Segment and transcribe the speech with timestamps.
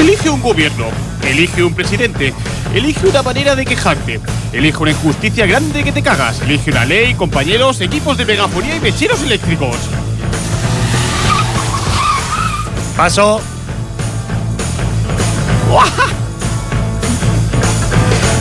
[0.00, 0.86] Elige un gobierno,
[1.28, 2.32] elige un presidente,
[2.74, 4.18] elige una manera de quejarte,
[4.50, 8.80] elige una injusticia grande que te cagas, elige una ley, compañeros, equipos de megafonía y
[8.80, 9.76] mecheros eléctricos.
[12.96, 13.42] Paso.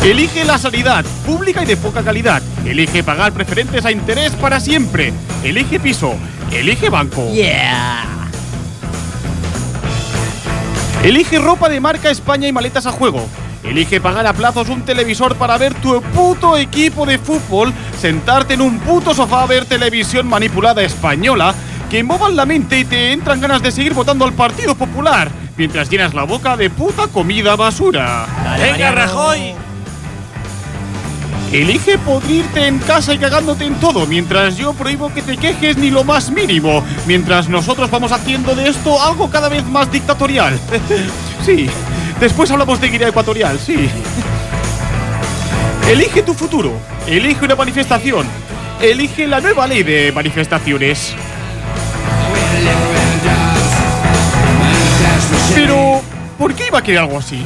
[0.02, 2.42] Elige la sanidad, pública y de poca calidad.
[2.66, 5.12] Elige pagar preferentes a interés para siempre.
[5.44, 6.16] Elige piso.
[6.54, 7.30] Elige banco.
[7.34, 8.09] Yeah.
[11.04, 13.26] Elige ropa de marca España y maletas a juego.
[13.64, 18.62] Elige pagar a plazos un televisor para ver tu puto equipo de fútbol, sentarte en
[18.62, 21.56] un puto sofá a ver televisión manipulada española,
[21.90, 25.90] que movan la mente y te entran ganas de seguir votando al Partido Popular, mientras
[25.90, 28.26] llenas la boca de puta comida basura.
[28.60, 29.69] Venga, Rajoy.
[31.52, 35.90] Elige podrirte en casa y cagándote en todo, mientras yo prohíbo que te quejes ni
[35.90, 40.60] lo más mínimo, mientras nosotros vamos haciendo de esto algo cada vez más dictatorial.
[41.46, 41.68] sí,
[42.20, 43.90] después hablamos de Guinea Ecuatorial, sí.
[45.90, 46.72] Elige tu futuro,
[47.08, 48.28] elige una manifestación,
[48.80, 51.16] elige la nueva ley de manifestaciones.
[55.56, 56.02] Pero,
[56.38, 57.44] ¿por qué iba a querer algo así?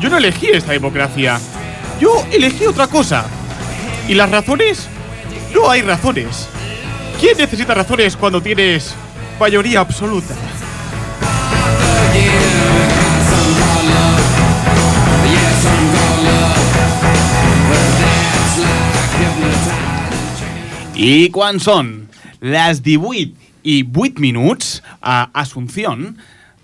[0.00, 1.40] Yo no elegí esta democracia.
[2.00, 3.24] Yo elegí otra cosa.
[4.06, 4.86] ¿Y las razones?
[5.54, 6.46] No hay razones.
[7.18, 8.94] ¿Quién necesita razones cuando tienes
[9.40, 10.34] mayoría absoluta?
[20.96, 22.08] I quan són
[22.40, 23.36] les 18
[23.68, 26.16] i 8 minuts a Asunción,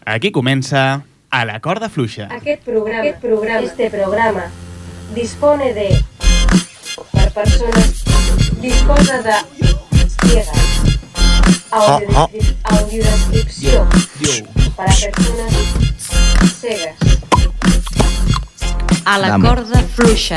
[0.05, 2.29] aquí comença a la corda fluixa.
[2.33, 4.49] Aquest programa, aquest programa, este programa
[5.15, 6.05] dispone de
[7.13, 8.05] per persones
[8.61, 9.35] disposa de
[10.23, 10.49] ciegas
[11.71, 13.87] audiodescrip- audiodescripció
[14.77, 15.53] para persones
[16.61, 16.95] cegues
[19.05, 20.37] A la corda fluixa.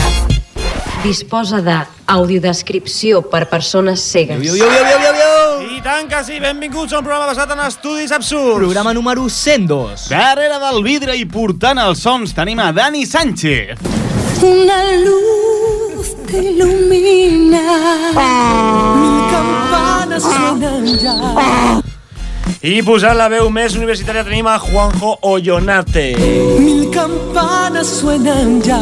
[1.03, 4.42] Disposa d'audiodescripció per persones cegues.
[4.42, 5.75] Yo, yo, yo, yo, yo, yo.
[5.78, 8.57] I tant que sí, benvinguts a un programa basat en estudis absurds.
[8.57, 10.07] Programa número 102.
[10.09, 13.78] Darrere del vidre i portant els sons tenim a Dani Sánchez.
[14.45, 17.63] Una luz te ilumina.
[18.95, 21.16] Mil campanas suenan ya.
[22.66, 26.06] I posant la veu més universitària tenim a Juanjo Ollonate.
[26.61, 28.79] Mil campanas suenan ya.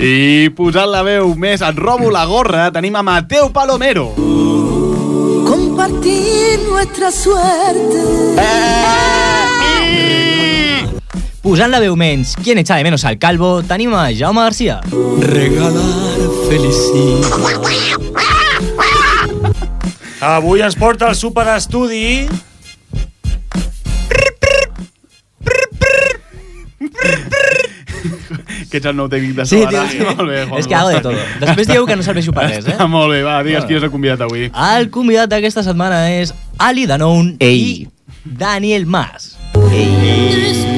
[0.00, 4.10] I posant la veu més et robo la gorra tenim a Mateu Palomero.
[5.50, 8.06] Compartir nuestra suerte.
[11.40, 13.62] Posant la veu menys, ¿quién echa de menos al calvo?
[13.62, 14.80] Tenim a Jaume Garcia.
[15.20, 16.20] Regalar
[16.50, 17.30] felicidad.
[20.20, 22.28] Avui ens porta el superestudi...
[28.70, 29.98] Que ets el nou tècnic de Sí, so, tio, sí.
[30.04, 31.24] Molt bé, És que hago de todo.
[31.40, 32.76] Després dieu que no serveixo per res, eh?
[32.76, 34.50] Està molt bé, va, digues qui és el convidat avui.
[34.52, 37.88] El convidat d'aquesta setmana és Ali Danon i
[38.28, 39.32] Daniel Mas.
[39.56, 40.69] Despedir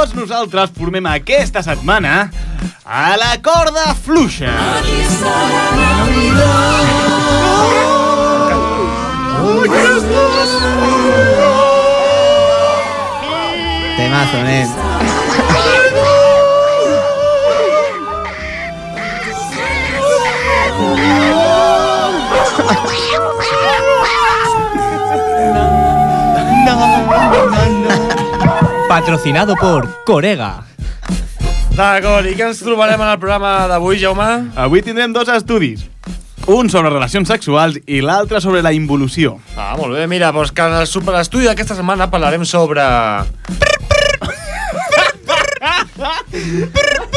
[0.00, 2.12] Tots nosaltres formem aquesta setmana
[2.88, 4.54] a la corda fluixa.
[13.98, 15.79] Temazo, nen.
[28.90, 30.64] Patrocinado por Corega.
[31.78, 34.50] D'acord, i què ens trobarem en el programa d'avui, Jaume?
[34.58, 35.84] Avui tindrem dos estudis.
[36.50, 39.38] Un sobre relacions sexuals i l'altre sobre la involució.
[39.54, 42.82] Ah, molt bé, mira, doncs que en el superestudi d'aquesta setmana parlarem sobre...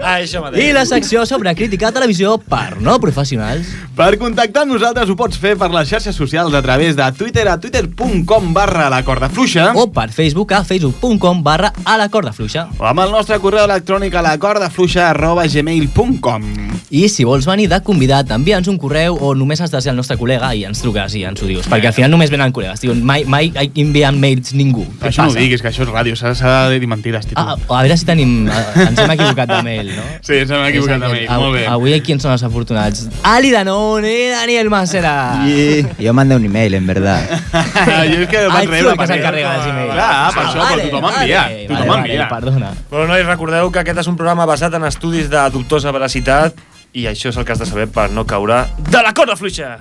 [0.00, 0.64] Ah, això mateix.
[0.68, 3.66] I la secció sobre crítica a televisió per no professionals.
[3.96, 7.46] Per contactar amb nosaltres ho pots fer per les xarxes socials a través de Twitter
[7.48, 12.32] a twitter.com barra la corda fluixa O per Facebook a facebook.com barra a la corda
[12.32, 12.68] fluixa.
[12.78, 16.42] o amb el nostre correu electrònic a la corda fluixa arroba gmail.com.
[16.90, 19.96] I si vols venir de convidat, envia'ns un correu o només has de ser el
[19.98, 21.66] nostre col·lega i ens truques i ens ho dius.
[21.68, 22.94] Perquè al final només venen col·legues, tio.
[22.94, 24.86] Mai, mai envien mails ningú.
[25.00, 25.42] Què Això no ho passa?
[25.42, 26.32] diguis, que això és ràdio, s'ha
[26.70, 27.36] de dir mentides, tio.
[27.36, 28.48] Ah, a veure si tenim...
[28.48, 30.02] eh, Ens hem equivocat de mail, no?
[30.20, 31.66] Sí, ens hem equivocat de mail, Av- molt bé.
[31.68, 33.06] Avui aquí en són els afortunats.
[33.22, 35.42] Ali Danone i Daniel Macera.
[35.46, 37.22] Y yo mandé un email, en verdad.
[37.28, 39.92] jo és que Ah, vaig rebre el que s'encarrega dels emails.
[39.92, 41.46] Clar, per això, però tothom ha enviat.
[41.52, 42.28] Vale, Tothom enviat.
[42.28, 42.72] Perdona.
[42.90, 46.54] Bueno, nois, recordeu que aquest és un programa basat en estudis de dubtosa veracitat
[46.96, 49.76] I això és el que has de saber per no caure de la corda fluixa.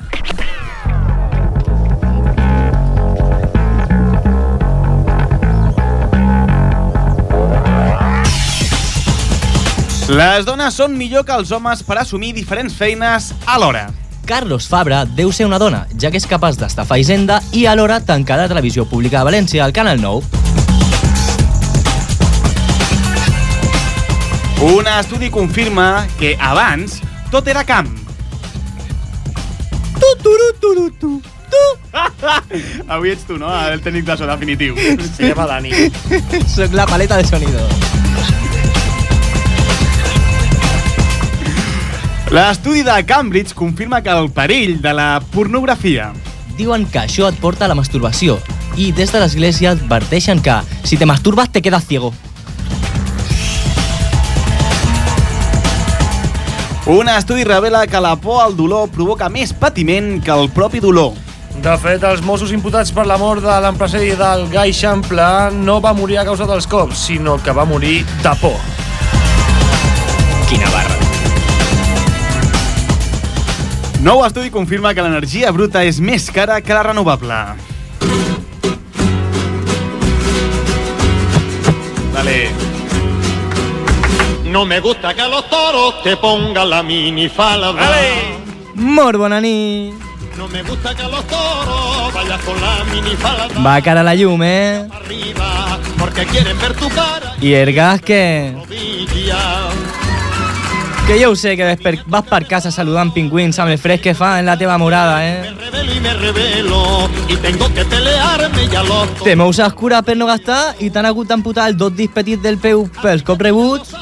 [10.07, 13.89] Les dones són millor que els homes per assumir diferents feines alhora.
[14.27, 18.37] Carlos Fabra deu ser una dona, ja que és capaç d'estafar Hisenda i alhora tancar
[18.39, 20.23] la televisió pública de València, al Canal 9.
[24.71, 27.91] Un estudi confirma que abans tot era camp.
[29.99, 31.21] Tu, turu, turu, tu,
[31.51, 31.63] tu.
[32.95, 33.51] Avui ets tu, no?
[33.51, 34.79] El tècnic de so definitiu.
[35.03, 35.91] Se llama Dani.
[36.47, 37.67] Soc la paleta de sonido.
[42.29, 46.09] L'estudi de Cambridge confirma que el perill de la pornografia
[46.57, 48.35] Diuen que això et porta a la masturbació
[48.75, 52.11] i des de l'església adverteixen que si te masturbas te quedas ciego.
[56.85, 61.15] Un estudi revela que la por al dolor provoca més patiment que el propi dolor.
[61.63, 65.95] De fet, els Mossos imputats per la mort de l'empresari del Gai Xample no va
[65.97, 68.61] morir a causa dels cops, sinó que va morir de por.
[70.47, 70.96] Quina barra.
[74.01, 77.37] Nou estudi confirma que l'energia bruta és més cara que la renovable.
[82.13, 82.39] Dale.
[84.45, 87.73] No me gusta que los toros te pongan la minifalda.
[88.75, 90.07] Molt bona nit.
[90.37, 94.43] No me gusta que los toros vayas con la minifalda Va cara a la llum,
[94.43, 94.87] eh?
[94.91, 98.53] arriba, porque quieren ver tu cara I el gas que...
[101.07, 104.13] Que jo ho sé, que per, vas per casa saludant pingüins amb el fresc que
[104.13, 105.53] fa en la teva morada, Me eh?
[105.53, 110.27] revelo y me revelo y tengo que pelearme ya los Te mous escura per no
[110.27, 113.93] gastar i t'han hagut d'amputar el dos dits petits del peu pels cops rebuts.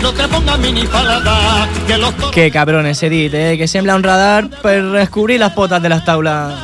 [0.00, 3.58] No te pongas minifalda, que los toros Que cabrones he dit, eh?
[3.58, 6.54] Que sembla un radar per descobrir les potes de les taules.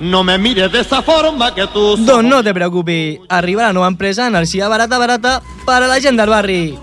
[0.00, 3.86] No me mires de esa forma que tú Doncs no te preocupis, arriba la nova
[3.86, 6.76] empresa energia barata, barata per a la gent del barri.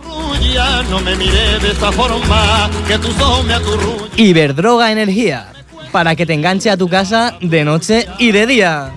[0.43, 4.09] Rulla, no me mires de esa forma que tus ojos me aturrullan.
[4.17, 5.47] Iberdroga Energía,
[5.91, 8.91] para que te enganche a tu casa de noche y de día.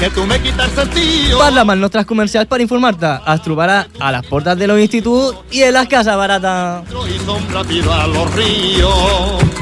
[0.00, 1.38] Que tú me quitas el sentido.
[1.38, 3.12] Parla els nostres comercials per informar-te.
[3.44, 6.90] Trobarà a les portes de l'institut i en les cases barates.
[7.06, 9.61] y sombra tiro a los ríos.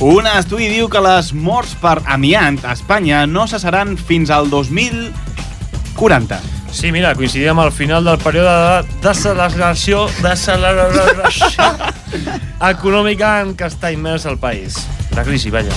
[0.00, 6.38] Un estudi diu que les morts per amiant a Espanya no cessaran fins al 2040.
[6.72, 11.66] Sí, mira, coincidim amb el final del període de desaceleració, desaceleració
[12.70, 14.78] econòmica en què està immers el país.
[15.12, 15.76] La crisi, vaja.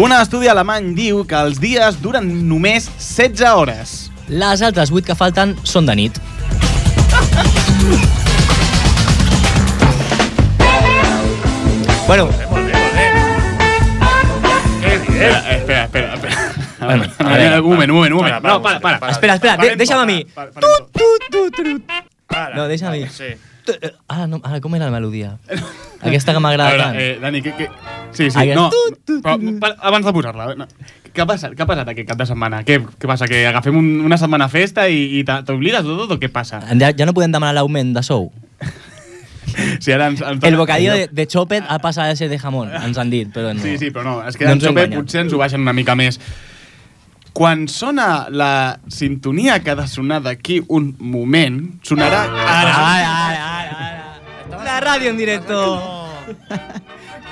[0.00, 3.94] Un estudi alemany diu que els dies duren només 16 hores.
[4.32, 6.16] Les altres 8 que falten són de nit.
[12.12, 12.72] Bueno, Molt bé, molt bé.
[14.84, 16.14] Espera, espera, espera.
[16.14, 16.36] espera.
[16.82, 18.34] Bueno, A veure, un moment, un moment, un moment.
[18.34, 18.98] Para, para, No, para, para.
[19.00, 19.12] para.
[19.12, 20.24] espera, espera, Parem deixa'm a mi.
[20.24, 21.00] para, para, Tu,
[21.30, 21.82] tu, tu, tu.
[22.28, 22.54] Ara.
[22.56, 23.06] No, deixa a mi.
[23.08, 23.30] Sí.
[23.80, 25.38] Eh, Ara, no, ara, com era la melodia?
[26.02, 26.96] Aquesta que m'agrada A tant.
[26.98, 27.70] veure, eh, Dani, que, que...
[28.12, 29.58] Sí, sí, Aquest- no, Tu, tu, però, tu.
[29.60, 30.66] pa- abans de posar-la, no.
[31.14, 32.60] què ha passat, què ha passat aquest cap de setmana?
[32.66, 36.18] Què, què passa, que agafem un, una setmana festa i, i t'oblides de tot o
[36.20, 36.60] què passa?
[36.76, 38.28] Ja, ja no podem demanar l'augment de sou.
[39.80, 42.70] Si ara ens, ens El bocadillo de, de chopet ha passat a ser de jamón,
[42.74, 43.62] ens han dit, però no.
[43.62, 45.00] Sí, sí, però no, es No queda ens en enganyem.
[45.00, 46.18] potser ens ho baixen una mica més.
[47.32, 52.74] Quan sona la sintonia que ha de sonar d'aquí un moment, sonarà ara.
[52.76, 54.64] Ay, ay, ay.
[54.64, 55.58] La radio en directo.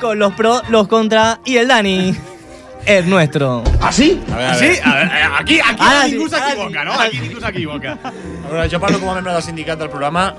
[0.00, 2.14] Con los pros, los contras y el Dani.
[2.86, 3.62] Es nuestro.
[3.62, 4.20] A veure, a Sí?
[4.28, 4.80] veure.
[4.82, 7.00] A veure, aquí, aquí Ara sí, ningú ara s'equivoca, sí, no?
[7.00, 7.98] Aquí ningú s'equivoca.
[8.04, 10.34] A veure, jo parlo com a membre del sindicat del programa.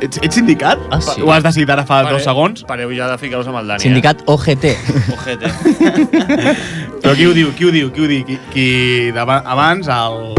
[0.00, 0.78] Ets, ets sindicat?
[0.90, 1.20] Ah, sí?
[1.20, 2.62] Ho has decidit ara fa dos segons?
[2.68, 3.82] Pareu ja de ficar-vos amb el Dani.
[3.82, 4.64] Sindicat OGT.
[4.64, 4.76] Eh?
[5.16, 5.50] Ojete.
[7.02, 7.52] Però qui ho diu?
[7.56, 7.90] Qui ho diu?
[7.92, 8.24] Qui ho diu?
[8.26, 10.34] Qui, qui abans, el...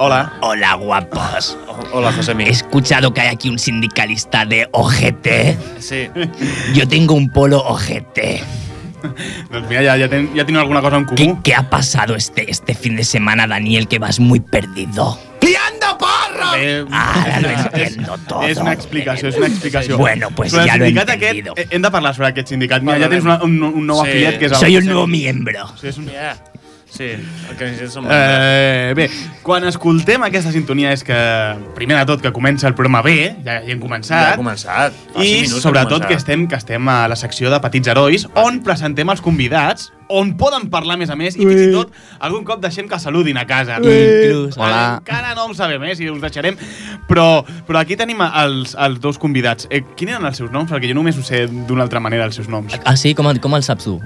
[0.00, 0.32] Hola.
[0.42, 1.56] Hola, guapos.
[1.92, 2.44] Hola, Josemi.
[2.44, 5.26] He escuchado que hay aquí un sindicalista de OGT.
[5.80, 6.08] Sí.
[6.72, 8.18] Yo tengo un polo OGT.
[9.50, 11.40] Doncs mira, ja, ja, ten, ja teniu alguna cosa en ¿Qué, comú.
[11.42, 15.18] qué ha pasado este, este fin de semana, Daniel, que vas muy perdido?
[16.60, 18.42] Eh, Ara lo entiendo todo.
[18.42, 19.96] És una explicació, és una explicació.
[20.02, 21.52] Bueno, pues Sobre ya lo he entendido.
[21.52, 22.82] Aquest, eh, hem de parlar sobre aquest sindicat.
[22.82, 24.10] Mira, ja tens una, un, un nou Sí.
[24.10, 24.58] afiliat que és el...
[24.58, 25.68] Soy un nuevo miembro.
[25.80, 26.08] Sí, és un...
[26.10, 26.34] Yeah.
[26.88, 29.08] Sí, el que necessitem són Eh, bé,
[29.44, 31.18] quan escoltem aquesta sintonia és que,
[31.76, 34.16] primer de tot, que comença el programa bé, ja, ja hem començat.
[34.16, 34.96] Ja ha començat.
[35.12, 36.08] Fa I minuts sobretot començat.
[36.08, 40.32] que estem, que estem a la secció de Petits Herois, on presentem els convidats, on
[40.40, 41.92] poden parlar a més a més, i fins i tot
[42.24, 43.76] algun cop deixem que saludin a casa.
[43.76, 44.56] Inclús.
[44.56, 45.02] Hola.
[45.02, 46.56] Encara no ho sabem, eh, si us deixarem.
[47.06, 49.68] Però, però aquí tenim els, els dos convidats.
[49.70, 50.72] Eh, quins eren els seus noms?
[50.72, 52.72] Perquè jo només ho sé d'una altra manera, els seus noms.
[52.84, 53.12] Ah, sí?
[53.14, 54.00] Com, com el saps tu?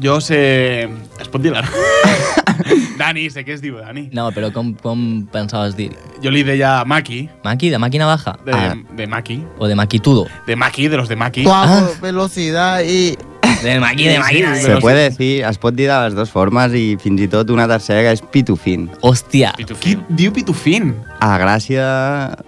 [0.00, 0.88] Jo sé...
[1.20, 1.62] Es pot dir la...
[2.98, 4.06] Dani, sé què es diu Dani.
[4.14, 5.90] No, però com, com pensaves dir?
[6.22, 8.36] Jo li deia Maki, Maki, de màquina baja?
[8.46, 9.40] de, Ah, de Maki.
[9.58, 10.26] o de maquitudo?
[10.46, 11.44] De Maki, de los de Maki.
[11.48, 11.88] Ah.
[12.00, 13.16] velocidad y...
[13.62, 14.56] De maqui, de màquina.
[14.56, 17.50] sí, Se puede decir, es pot dir de les dues formes i fins i tot
[17.54, 18.88] una tercera que és pitufin.
[19.06, 19.52] Hòstia.
[19.54, 20.00] Qui Pitufín.
[20.08, 20.88] diu Pitufín?
[21.22, 21.84] A Gràcia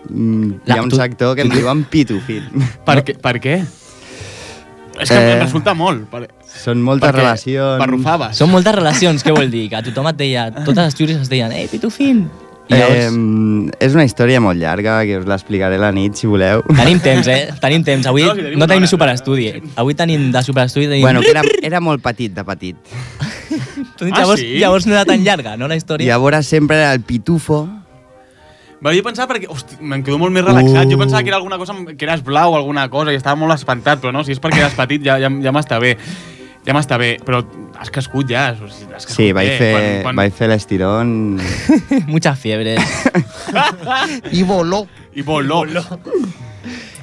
[0.08, 2.48] mm, hi ha un tu- sector que em diuen pitufin.
[2.86, 3.60] Per, què, per què?
[5.00, 5.32] És que Eh.
[5.34, 6.06] em resulta molt.
[6.10, 7.78] Per, Són moltes perquè relacions...
[7.80, 8.36] Barrufaves.
[8.38, 9.68] Són moltes relacions, què vol dir?
[9.68, 12.28] Que a tothom et deia, totes les xiuris es deien, ei, pitufín.
[12.70, 16.62] Eh, llavors, és una història molt llarga que us l'explicaré la nit, si voleu.
[16.78, 17.50] tenim temps, eh?
[17.60, 18.06] Tenim temps.
[18.06, 18.88] Avui No, si tenim no tenim hora.
[18.94, 19.50] superestudi.
[19.76, 20.86] Avui tenim de superestudi...
[20.88, 21.02] Tenim...
[21.02, 22.76] Bueno, que era, era molt petit, de petit.
[24.10, 24.58] Ah, llavors, sí?
[24.58, 26.06] llavors no era tan llarga, no, la I història?
[26.08, 27.68] llavors sempre era el pitufo.
[28.84, 29.48] Va, jo pensava perquè...
[29.48, 30.84] Hosti, me'n quedo molt més relaxat.
[30.84, 30.90] Uh.
[30.92, 31.72] Jo pensava que era alguna cosa...
[31.96, 34.60] Que eres blau o alguna cosa i estava molt espantat, però no, si és perquè
[34.60, 35.94] eres petit ja, ja, ja m'està bé.
[36.64, 37.42] Ja m'està bé, però
[37.80, 38.50] has crescut ja.
[38.52, 39.56] Has crescut Sí, vaig bé.
[39.60, 40.16] fer, Quan, quan...
[40.22, 41.14] vaig fer l'estirón.
[42.12, 42.76] Mucha fiebre.
[44.32, 44.86] I voló.
[45.14, 45.64] I voló.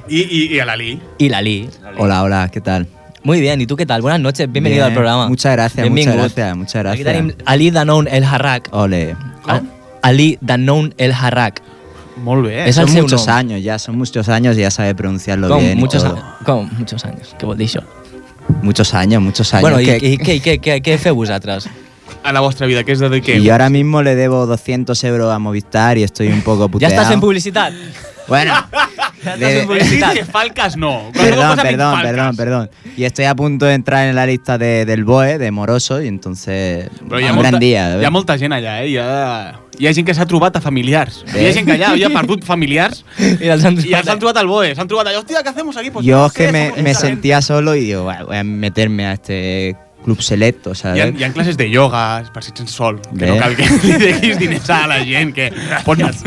[0.08, 1.00] I, i, i a l'Ali.
[1.18, 1.70] Y Lali.
[1.96, 2.86] Hola, hola, ¿qué tal?
[3.22, 4.02] Muy bien, ¿y tú qué tal?
[4.02, 5.28] Buenas noches, bienvenido Bien, al programa.
[5.28, 6.20] Muchas gracias, muchas Benvingut.
[6.34, 7.06] gracias, muchas Aquí gracias.
[7.26, 8.68] tenim Ali Danon El Harrak.
[8.72, 9.14] Ole.
[9.46, 9.60] A-
[10.02, 11.62] Ali Danon El Harrak.
[12.16, 12.68] Molt bé.
[12.68, 13.36] És el son seu muchos nom.
[13.36, 15.78] años ya, son muchos años y ya sabe pronunciarlo Com bien.
[15.78, 16.04] muchos,
[16.44, 17.34] com muchos años.
[17.38, 17.82] Què vol dir això?
[18.62, 19.62] Muchos años, muchos años.
[19.62, 21.68] Bueno, i, que- i, què, què, què, què feu vosaltres?
[22.24, 23.36] A la vostra vida, què es dediqueu?
[23.40, 26.68] y yo ahora mismo le debo 200 euros a Movistar y estoy un poco Ja
[26.68, 26.94] puteado.
[26.94, 27.72] estàs en publicitat?
[28.28, 28.52] Bueno,
[29.24, 30.12] Ja estàs Le- en publicitat?
[30.14, 31.10] que falcas no.
[31.12, 32.70] Cuando perdón, perdón, perdón, perdón.
[32.96, 36.06] Y estoy a punto de entrar en la lista de, del BOE, de Moroso, y
[36.08, 36.90] entonces...
[37.08, 38.00] Però hi ha, un molta, gran dia.
[38.00, 39.52] hi ha molta gent allà, eh?
[39.82, 41.24] Hi ha gent que s'ha trobat a familiars.
[41.32, 41.42] Bé.
[41.42, 44.38] Hi ha gent que allà havia perdut familiars I els han i ja s'han trobat
[44.38, 44.76] al BOE.
[44.78, 45.90] S'han trobat allà, hòstia, què hacemos aquí?
[45.90, 49.06] Pues Yo es que sé, me, me sentía solo y digo, "Bueno, voy a meterme
[49.06, 51.20] a este club selecto, Hi ha, ¿sabes?
[51.20, 53.30] hi ha classes de ioga per si ets sol, que Bé.
[53.30, 55.52] no cal que li deixis diners a la gent, que
[55.86, 56.24] pots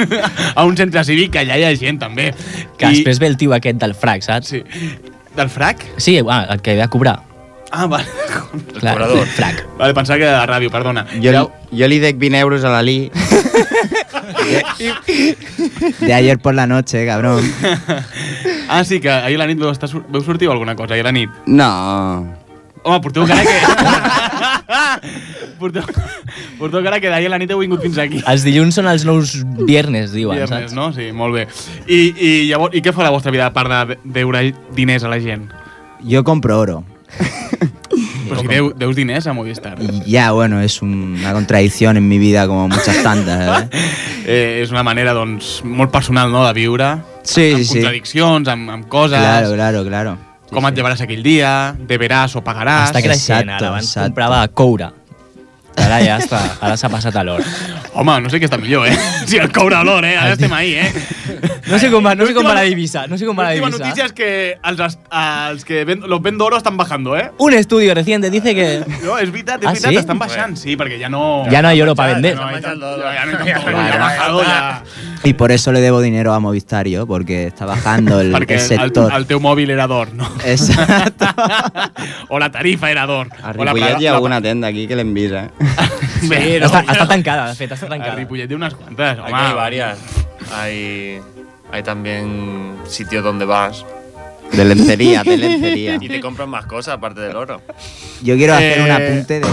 [0.56, 2.34] a un centre cívic que allà hi ha gent també.
[2.78, 4.48] Que després ve el tio aquest del frac, saps?
[4.56, 4.64] Sí.
[5.36, 5.84] Del frac?
[5.98, 7.20] Sí, ah, el que ve a cobrar.
[7.72, 8.06] Ah, vale.
[8.54, 9.26] El Clar, cobrador.
[9.28, 9.66] frac.
[9.78, 11.06] Vale, pensava que era de ràdio, perdona.
[11.22, 13.12] Jo, Ja- jo li dec 20 euros a l'Ali.
[16.00, 17.42] De ayer por la noche, cabrón.
[18.70, 21.04] Ah, sí, que ahir a la nit veu, estar, veu sortir o alguna cosa, ahir
[21.06, 21.30] a la nit.
[21.46, 22.26] No.
[22.84, 23.50] Home, porteu cara que...
[25.60, 25.84] porteu,
[26.60, 28.22] porteu cara que d'ahir a la nit heu vingut fins aquí.
[28.30, 30.74] Els dilluns són els nous viernes, diuen, Viernes, saps?
[30.78, 30.92] no?
[30.94, 31.48] Sí, molt bé.
[31.88, 35.10] I, i, llavors, I què fa la vostra vida a part de deure diners a
[35.10, 35.50] la gent?
[36.06, 36.84] Yo compro oro.
[38.26, 39.78] Però si deu, deus diners a Movistar.
[39.80, 43.64] Y ya, bueno, es un- una contradicción en mi vida como muchas tantas.
[43.64, 43.70] ¿eh?
[44.28, 46.88] Eh, és una manera, doncs, molt personal, no?, de viure.
[47.22, 47.74] Sí, amb sí, sí.
[47.76, 49.20] contradiccions, amb, amb coses.
[49.20, 50.18] Claro, claro, claro.
[50.48, 50.80] Sí, com et sí.
[50.80, 52.90] llevaràs aquell dia, deberàs o pagaràs.
[52.90, 53.68] Està creixent, Exacto, ara.
[53.76, 54.08] Abans exacto.
[54.10, 54.88] comprava coure.
[55.78, 57.46] Ara ja està, ara s'ha passat a l'or.
[57.94, 58.98] Home, no sé què està millor, eh?
[59.30, 60.16] Si el coure a l'or, eh?
[60.18, 60.90] Ara estem ahí, eh?
[61.68, 63.44] No sé com va, no sé com va la L'última- divisa, no sé com va
[63.44, 63.86] la L'última divisa.
[63.86, 65.00] notícia és que els, est-
[65.50, 67.32] els que ven, los ven d'oro estan bajando, eh?
[67.40, 68.84] Un estudio reciente dice que...
[69.04, 69.98] No, és veritat, és Ah, veritat, sí?
[69.98, 71.46] estan baixant, sí, perquè ja no...
[71.50, 72.36] Ya no hay oro para vender.
[72.36, 73.54] no, hay Está tanto- manchando ya no hay todo.
[73.54, 74.84] tanto oro, ya ha bajado, ya...
[75.24, 78.60] Y por eso le debo dinero a Movistar yo, porque está bajando el, perquè el
[78.60, 79.12] el, sector.
[79.16, 80.30] el teu mòbil era d'or, no?
[80.46, 81.26] Exacto.
[82.30, 83.30] o la tarifa era d'or.
[83.42, 85.50] A o la, Ripollet hi ha la- alguna tenda aquí que l'hem vist, eh?
[86.30, 88.16] Bé, no, està, està tancada, de fet, està A tancada.
[88.22, 89.34] Ripollet hi ha unes quantes, home.
[89.34, 89.98] Aquí hay varias.
[90.54, 91.22] Hay,
[91.72, 93.86] hay también sitios donde vas
[94.52, 95.98] De lencería, de lencería.
[96.00, 97.62] y te compran más cosas aparte del oro.
[98.22, 99.48] Yo quiero hacer un Eh, apunte de,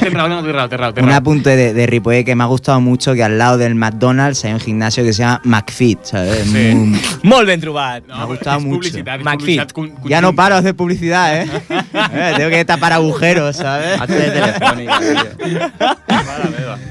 [0.00, 1.18] Tens raó, no, tens raó, tens raó, tens un raó.
[1.18, 4.60] apunte de, de que me ha gustado mucho, que al lado del McDonald's hay un
[4.60, 6.44] gimnasio que se llama McFit, ¿sabes?
[6.44, 6.50] Sí.
[6.74, 8.04] Muy- Molt ben trobat.
[8.06, 8.76] No, me ha gustado mucho.
[8.76, 9.40] Publicitat, és McFit.
[9.40, 11.46] publicitat con- Ya no paro de hacer publicidad, ¿eh?
[12.14, 14.00] Eh, Tengo que tapar agujeros, ¿sabes?
[14.00, 15.00] Hazte de telefónica,
[15.44, 15.60] tío.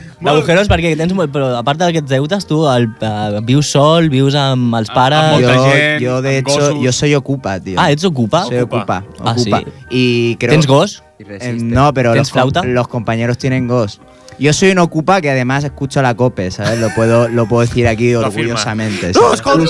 [0.22, 1.32] D'agujeros perquè tens molt...
[1.34, 5.20] Però a part d'aquests deutes, tu el, uh, vius sol, vius amb els Amb- pares...
[5.20, 6.84] amb molta Yo, gent, yo, de amb hecho, gossos.
[6.84, 7.80] yo soy ocupa, tío.
[7.82, 8.44] Ah, ets ocupa?
[8.46, 9.60] Soy ocupa, Ah, ocupa.
[9.60, 9.66] sí?
[9.90, 11.04] Y creo Tens gos?
[11.20, 12.64] Eh, no, pero ¿Tienes los, com- flauta?
[12.68, 14.00] los compañeros tienen gos.
[14.40, 16.80] Yo soy un ocupa que además escucho la cope, ¿sabes?
[16.80, 19.12] Lo puedo, lo puedo decir aquí Lo orgullosamente.
[19.14, 19.66] No, escolta,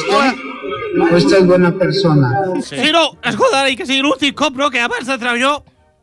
[1.10, 2.30] Questa è buona persona.
[2.62, 5.54] Sí, no, escolta, i que sigui l'últim cop, no, que abans d'entrar jo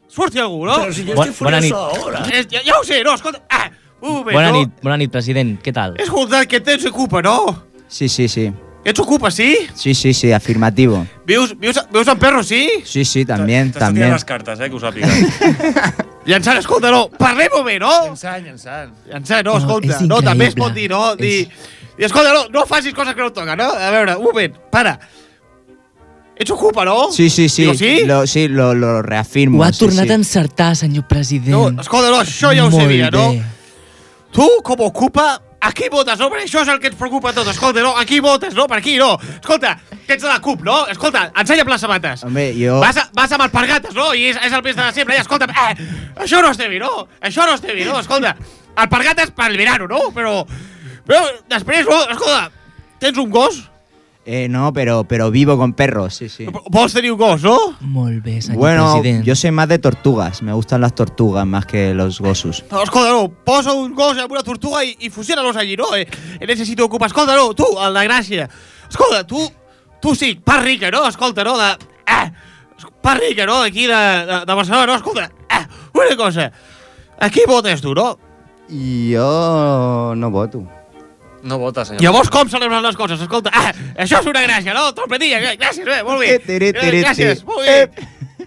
[0.09, 0.78] Surti algú, no?
[0.81, 1.75] Pero si yo Bon- estoy bona nit.
[1.75, 2.23] furioso ahora.
[2.33, 3.43] És, ja, ja ho sé, no, escolta...
[3.50, 3.69] Ah,
[4.00, 4.59] un moment, Bona no?
[4.61, 5.57] nit, bona nit, president.
[5.62, 5.95] Què tal?
[5.99, 7.64] He escoltat que tens ocupa, no?
[7.88, 8.50] Sí, sí, sí.
[8.85, 9.57] Ets ocupa, sí?
[9.75, 11.02] Sí, sí, sí, afirmativo.
[11.26, 12.69] Vius, vius, vius en perro, sí?
[12.85, 14.12] Sí, sí, también, T'està tirant también.
[14.14, 15.09] les cartes, eh, que ho sàpiga.
[16.28, 17.90] Llançant, escolta, no, parlem un moment, no?
[18.07, 18.95] llançant, llançant.
[19.11, 21.02] Llançant, no, No, escolta, és no, també es pot dir, no?
[21.12, 21.49] És- Dir,
[21.99, 23.69] dir, escolta, no, no facis coses que no toquen, no?
[23.69, 24.99] A veure, un moment, para.
[26.38, 27.11] Ets ocupa, no?
[27.11, 27.62] Sí, sí, sí.
[27.62, 28.05] Digo, sí?
[28.07, 29.59] Lo, sí, lo, lo reafirmo.
[29.59, 30.12] Ho ha sí, tornat sí.
[30.12, 31.50] a encertar, senyor president.
[31.50, 33.33] No, escolta, no, això ja ho Molt sabia, no?
[34.32, 36.28] Tu, com ocupa, a qui votes, no?
[36.30, 37.50] Perquè això és el que ens preocupa a tots.
[37.50, 38.68] Escolta, no, a qui votes, no?
[38.70, 39.14] Per aquí, no?
[39.38, 39.75] Escolta,
[40.06, 40.76] que ets de la CUP, no?
[40.92, 42.23] Escolta, ensenya les sabates.
[42.25, 42.78] Hombre, yo...
[42.80, 44.12] Vas, a, vas amb alpargates, no?
[44.14, 45.16] I és, és el mes de sempre.
[45.16, 45.88] I escolta, eh,
[46.25, 47.08] això no està bé, no?
[47.20, 47.99] Això no està bé, no?
[47.99, 48.37] Escolta,
[48.76, 50.04] alpargates per el verano, no?
[50.14, 50.44] Però,
[51.08, 52.04] però després, no?
[52.14, 52.52] Escolta,
[53.02, 53.64] tens un gos?
[54.30, 56.44] Eh, no, pero, pero vivo con perros, sí, sí.
[56.68, 57.56] Vols tenir un gos, no?
[57.80, 59.25] Molt bé, senyor Bueno, president.
[59.25, 60.42] yo soy más de tortugas.
[60.42, 62.62] Me gustan las tortugas más que los gosus.
[62.70, 65.97] No, escolta, no, posa un gos amb una tortuga i, i fusiona-los allí, no?
[65.97, 66.06] Eh,
[66.47, 67.06] necessito ocupar.
[67.08, 68.50] Escolta, no, tu, el de Gràcia.
[68.90, 69.40] Escolta, tu,
[70.02, 71.08] tu sí, part rica, no?
[71.08, 71.70] Escolta, no, de...
[72.06, 72.30] Eh,
[73.00, 73.62] part rica, no?
[73.62, 74.94] Aquí de, de, de Barcelona, no?
[74.97, 76.52] Escolta, eh, una cosa.
[77.18, 78.18] A qui votes tu, no?
[78.68, 80.68] Jo no voto.
[81.42, 82.02] No vota, senyor.
[82.02, 83.21] Llavors, com celebres les coses?
[83.21, 84.92] Escolta, ah, això és una gràcia, no?
[84.95, 86.35] Trompetilla, eh, gràcies, bé, molt bé.
[86.35, 87.90] Eh, tiri, tiri, Eh, gràcies, molt bé.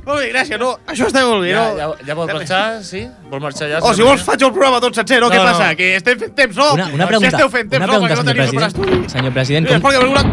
[0.03, 0.71] Molt bé, gràcies, no?
[0.89, 1.77] Això està molt bé, Ja, no?
[1.77, 3.03] ja, ja vol marxar, sí?
[3.29, 3.79] Vol marxar ja?
[3.85, 5.29] O si vols faig el programa tot sencer, no?
[5.29, 5.43] No, Què no.
[5.51, 5.75] passa?
[5.75, 6.73] Que estem fent temps, no?
[6.73, 7.99] Una, una pregunta, esteu fent temps, una no?
[7.99, 9.09] pregunta Perquè no senyor teniu per president.
[9.11, 10.23] Senyor president, com, perquè alguna...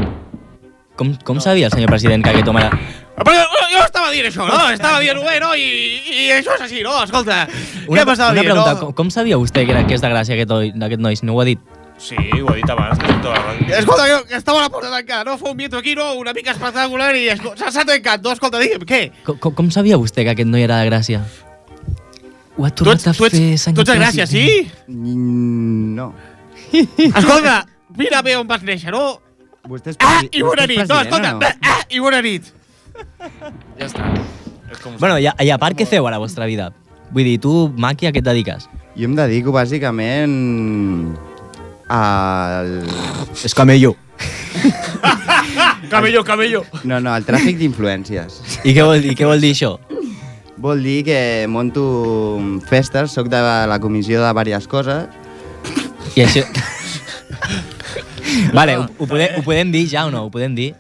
[0.97, 2.71] com, com sabia el senyor president que aquest home era...
[3.19, 4.59] Perquè jo- jo estava dient això, no?
[4.73, 5.53] Estava dient-ho bé, no?
[5.55, 5.69] I,
[6.17, 6.97] I això és així, no?
[7.05, 7.45] Escolta,
[7.87, 8.81] Una, què m'estava una dient, pregunta, no?
[8.87, 10.49] com, com sabia vostè que, era, que és de gràcia aquest,
[10.79, 11.61] d'aquest noi, si no ho ha dit?
[11.99, 13.75] Sí, ho he dit abans, que sento la ràdio.
[13.75, 15.37] Escolta, que, que estava a la porta tancada, no?
[15.39, 16.13] Fa un viento aquí, no?
[16.15, 18.33] Una mica espectacular i s'ha tancat, no?
[18.37, 19.01] Escolta, digue'm, què?
[19.27, 21.25] Com, com, sabia vostè que aquest noi era de gràcia?
[22.59, 24.45] Ho ha Tu tornat ets, a tu ets, fer, senyor tu ets de Gràcia, sí?
[24.89, 26.13] Mm, No.
[27.19, 27.61] Escolta,
[27.99, 29.19] mira bé on vas néixer, no?
[29.69, 31.51] Vostè és Ah, i bona nit, no, escolta, no?
[31.67, 32.53] ah, i bona nit.
[33.79, 34.07] Ja està.
[34.73, 36.71] És com Bueno, i a, i a part, què feu a la vostra vida?
[37.11, 38.67] Vull dir, tu, Maki, a què et dediques?
[38.99, 41.15] Jo em dedico bàsicament
[41.89, 42.85] al...
[43.45, 43.97] Es camello.
[45.89, 46.65] Camello, camello.
[46.85, 48.43] No, no, al tràfic d'influències.
[48.69, 49.79] I què vol dir, què vol dir això?
[50.61, 51.85] Vol dir que monto
[52.69, 55.07] festes, sóc de la comissió de diverses coses.
[56.17, 56.45] I això...
[58.59, 60.27] vale, ho, ho, podem, ho podem dir ja o no?
[60.27, 60.73] Ho podem dir?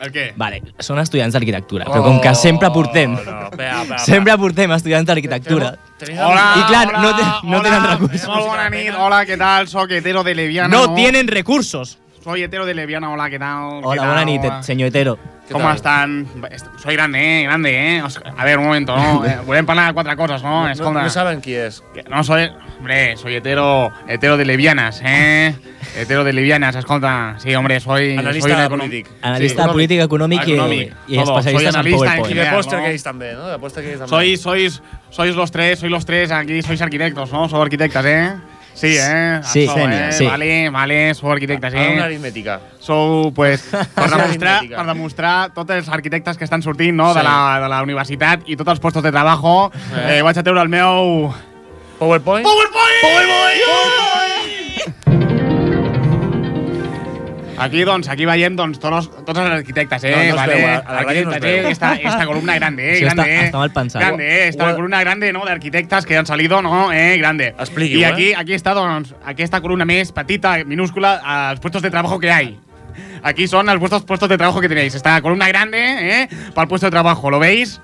[0.00, 0.30] El què?
[0.40, 3.18] Vale, són estudiants d'arquitectura, però com que sempre portem...
[3.18, 5.74] Oh, no, pea, pea, Sempre portem estudiants d'arquitectura.
[6.08, 8.28] Hola, I clar, hola, no, te, no hola, tenen recursos.
[8.30, 9.68] Molt bona nit, hola, què tal?
[9.68, 10.72] Soc hetero de Leviana.
[10.72, 11.98] No tienen recursos.
[12.24, 13.80] Soy hetero de Leviana, hola, ¿qué tal?
[13.80, 14.10] ¿Qué Hola, tal?
[14.10, 15.18] buena nit, senyor hetero.
[15.52, 16.26] ¿Cómo están?
[16.50, 18.02] Est- Soy grande, eh, grande, eh.
[18.36, 19.24] A ver, un momento, ¿no?
[19.30, 20.64] Eh, Volem parlar de quatre coses, no?
[20.64, 21.02] No, Escolta.
[21.02, 21.82] no saben qui és.
[21.92, 25.54] Que No soy, hombre, soy hetero, hetero de levianas, ¿eh?
[25.96, 27.34] Hetero de levianas, escolta.
[27.38, 28.16] Sí, hombre, soy...
[28.16, 29.08] Analista soy un econom- polític.
[29.22, 32.30] Analista Sí, polític, econòmic Econòmic, i Soy en PowerPoint.
[32.30, 32.84] I de pòster ¿no?
[32.84, 33.48] que ells també, no?
[33.48, 34.10] De pòster que ells també.
[34.10, 37.48] Sois, sois, sois los tres, sois los tres, aquí sois arquitectos, ¿no?
[37.48, 38.32] Sou arquitectes, eh?
[38.74, 39.40] Sí, eh?
[39.44, 40.12] Sí, Sou, eh?
[40.12, 40.24] sí.
[40.26, 42.06] Vale, vale, sou arquitectes, Ara una eh?
[42.06, 42.60] aritmètica.
[42.80, 43.66] Sou, pues,
[43.98, 47.26] per demostrar, per demostrar tots els arquitectes que estan sortint, no?, de, Sí.
[47.26, 50.18] la, de la universitat i tots els puestos de trabajo, Eh.
[50.18, 51.30] eh, vaig a treure el meu...
[52.00, 52.44] PowerPoint?
[52.46, 54.29] PowerPoint!
[57.60, 60.10] Aquí, doncs, aquí veiem doncs, tots, tots els arquitectes, eh?
[60.16, 60.54] No, no vale?
[60.54, 61.66] veu, a- a la ràdio no es Arquitectes, veu.
[61.66, 61.70] eh?
[61.72, 62.96] Esta, esta columna grande, eh?
[62.96, 63.46] Sí, grande, està- eh?
[63.50, 64.02] està mal pensat.
[64.02, 64.48] Grande, eh?
[64.48, 66.92] Esta columna grande, no?, d'arquitectes que han salido, no?
[66.92, 67.16] Eh?
[67.18, 67.54] Grande.
[67.58, 68.06] Expliqui-ho, I eh?
[68.06, 72.58] aquí, aquí està, doncs, aquesta columna més petita, minúscula, als puestos de trabajo que hay.
[73.22, 74.94] Aquí son los vuestros puestos de trabajo que tenéis.
[74.94, 75.78] Esta columna grande,
[76.22, 76.28] ¿eh?
[76.54, 77.30] Para el puesto de trabajo.
[77.30, 77.80] ¿Lo veis?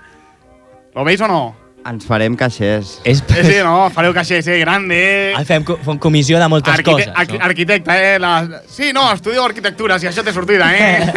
[0.95, 1.55] ¿Lo veis o no?
[1.87, 2.97] Ens farem caixers.
[3.05, 3.89] És, Eh, sí, no?
[3.95, 4.59] Fareu caixers, eh?
[4.59, 5.33] Grande.
[5.37, 7.09] Ah, fem, co- fem comissió de moltes Arquite coses.
[7.15, 7.45] arqui- No?
[7.45, 8.19] Arquitecta, eh?
[8.19, 8.33] La...
[8.69, 11.13] Sí, no, estudio arquitectura, si això té sortida, eh?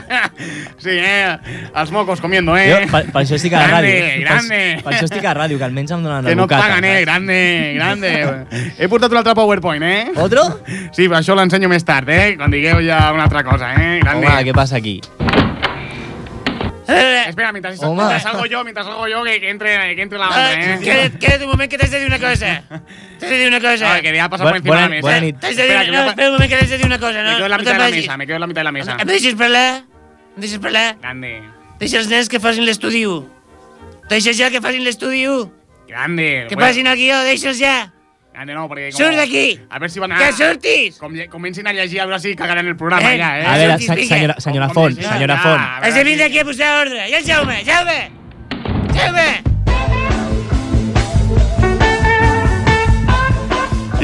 [0.78, 1.36] sí, eh?
[1.74, 2.86] Els mocos comiendo, Jo, eh?
[2.90, 4.20] per, per això estic a la Grande, ràdio.
[4.24, 4.60] grande.
[4.76, 6.68] Per, per això estic a la ràdio, que almenys em donen Que no et bocata,
[6.68, 7.00] paguen, eh?
[7.04, 7.38] Grande,
[7.76, 8.72] grande.
[8.78, 10.12] He portat un altre PowerPoint, eh?
[10.16, 10.46] Otro?
[10.92, 12.36] Sí, però això l'ensenyo més tard, eh?
[12.38, 13.98] Quan digueu ja una altra cosa, eh?
[14.00, 14.26] Grande.
[14.26, 15.00] Home, què passa aquí?
[16.88, 17.96] Eh, espera, mientras, Home.
[17.96, 20.78] mientras salgo yo, mientras salgo yo, que, que entre, que entre la otra, ¿eh?
[20.82, 22.62] Quédate, quédate un moment que t'has de dir una cosa.
[23.18, 23.94] T'has de dir una cosa.
[23.94, 25.02] Ah, que ya ha pasado Bu- por encima de la mesa.
[25.02, 25.36] bona nit.
[25.40, 25.70] T'has de dir...
[25.72, 27.30] Espera, que no, espera un moment que t'has de dir una cosa, no?
[27.30, 28.64] Me quedo en la no mitad de la mesa, me quedo en la mitad de
[28.64, 28.96] la mesa.
[29.00, 29.82] Em deixes parlar?
[30.36, 30.96] Em deixes parlar?
[31.00, 31.42] Grande.
[31.80, 33.28] Deixa els nens que facin l'estudi 1.
[34.08, 35.52] Deixes ja que facin l'estudi 1.
[35.88, 36.46] Grande.
[36.48, 37.92] Que Bueno, facin el guió, deixa'ls ja.
[38.36, 38.90] Ande no, perquè...
[38.90, 38.98] Com...
[38.98, 39.44] Surt d'aquí!
[39.72, 40.18] A veure si van a...
[40.20, 40.98] Que surtis!
[41.00, 43.46] Com, comencin a llegir, a veure si cagaran el programa, eh, ja, eh?
[43.48, 45.62] A veure, se senyora, senyora com, com Font, senyora ja, Font.
[45.62, 47.06] Ah, Has de vindre aquí a posar ordre.
[47.08, 47.94] I el Jaume, Jaume!
[48.92, 49.28] Jaume!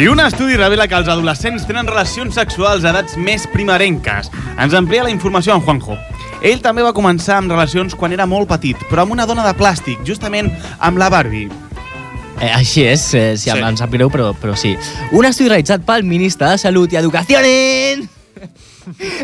[0.01, 4.33] I un estudi revela que els adolescents tenen relacions sexuals a edats més primerenques.
[4.57, 5.99] Ens amplia la informació en Juanjo.
[6.41, 9.53] Ell també va començar amb relacions quan era molt petit, però amb una dona de
[9.61, 10.49] plàstic, justament
[10.81, 11.53] amb la Barbie.
[12.43, 13.59] Eh, així és, eh, si sí.
[13.59, 14.75] em sap greu, però, però sí.
[15.15, 17.39] Un estudi realitzat pel ministre de Salut i Educació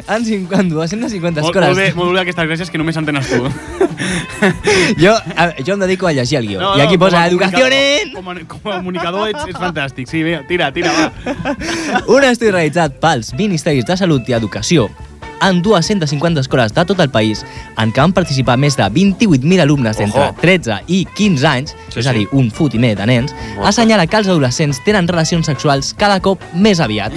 [0.09, 1.69] en 50, 250 Molt, escoles.
[1.69, 3.43] molt, bé, molt bé aquestes gràcies que només entenes tu.
[5.03, 6.61] Jo, a, jo em dedico a llegir el guió.
[6.79, 10.07] I aquí posa Educació comunicador- Com a, com a comunicador ets, ets fantàstic.
[10.07, 11.57] Sí, bé, tira, tira, va.
[12.15, 14.87] Un estudi realitzat pels Ministeris de Salut i Educació
[15.43, 17.45] en 250 escoles de tot el país
[17.79, 20.37] en què van participar més de 28.000 alumnes d'entre Ojo.
[20.41, 22.19] 13 i 15 anys, Sí, és a sí.
[22.19, 26.43] dir, un fotimer de nens, Molt assenyala que els adolescents tenen relacions sexuals cada cop
[26.55, 27.13] més aviat.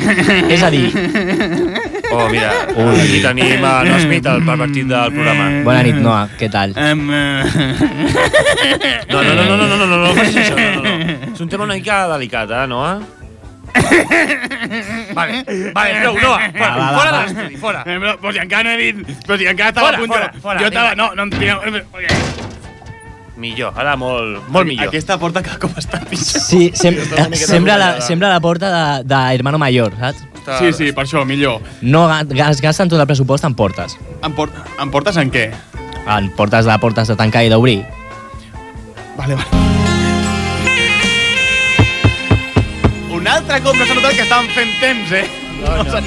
[0.50, 0.88] és a dir,
[2.12, 5.46] Oh, mira, aquí tenim a Noah Smith, el pervertit del programa.
[5.64, 6.74] bona nit, Noah, què tal?
[6.76, 7.08] Um,
[9.12, 11.32] No, no, no, no, no, no, no, no, no facis això, no, no, no.
[11.34, 13.00] És un tema una mica delicat, eh, Noah?
[15.16, 17.24] Vale, vale, prou, Noah, fora, va, va, fora de va.
[17.24, 17.82] l'estudi, fora.
[17.86, 19.18] Eh, però, però si encara no he dit...
[19.26, 20.44] Però si encara estava Fora, a punt fora, de...
[20.46, 20.96] fora, jo estava...
[20.96, 22.42] No, no, no,
[23.42, 24.92] Millor, ara molt, molt millor.
[24.92, 26.44] Aquesta porta cada cop està pitjor.
[26.46, 27.00] Sí, sem
[27.42, 30.28] sembla, la, sembla la porta de, de Hermano Mayor, saps?
[30.60, 31.62] Sí, sí, per això, millor.
[31.82, 33.98] No gas- gasten tot el pressupost en portes.
[34.22, 35.50] Em, por em portes en què?
[36.06, 37.82] En portes de portes de tancar i d'obrir.
[39.18, 39.81] Vale, vale.
[43.22, 45.26] Un altre cop no s'ha notat que estàvem fent temps, eh?
[45.62, 46.00] No, no.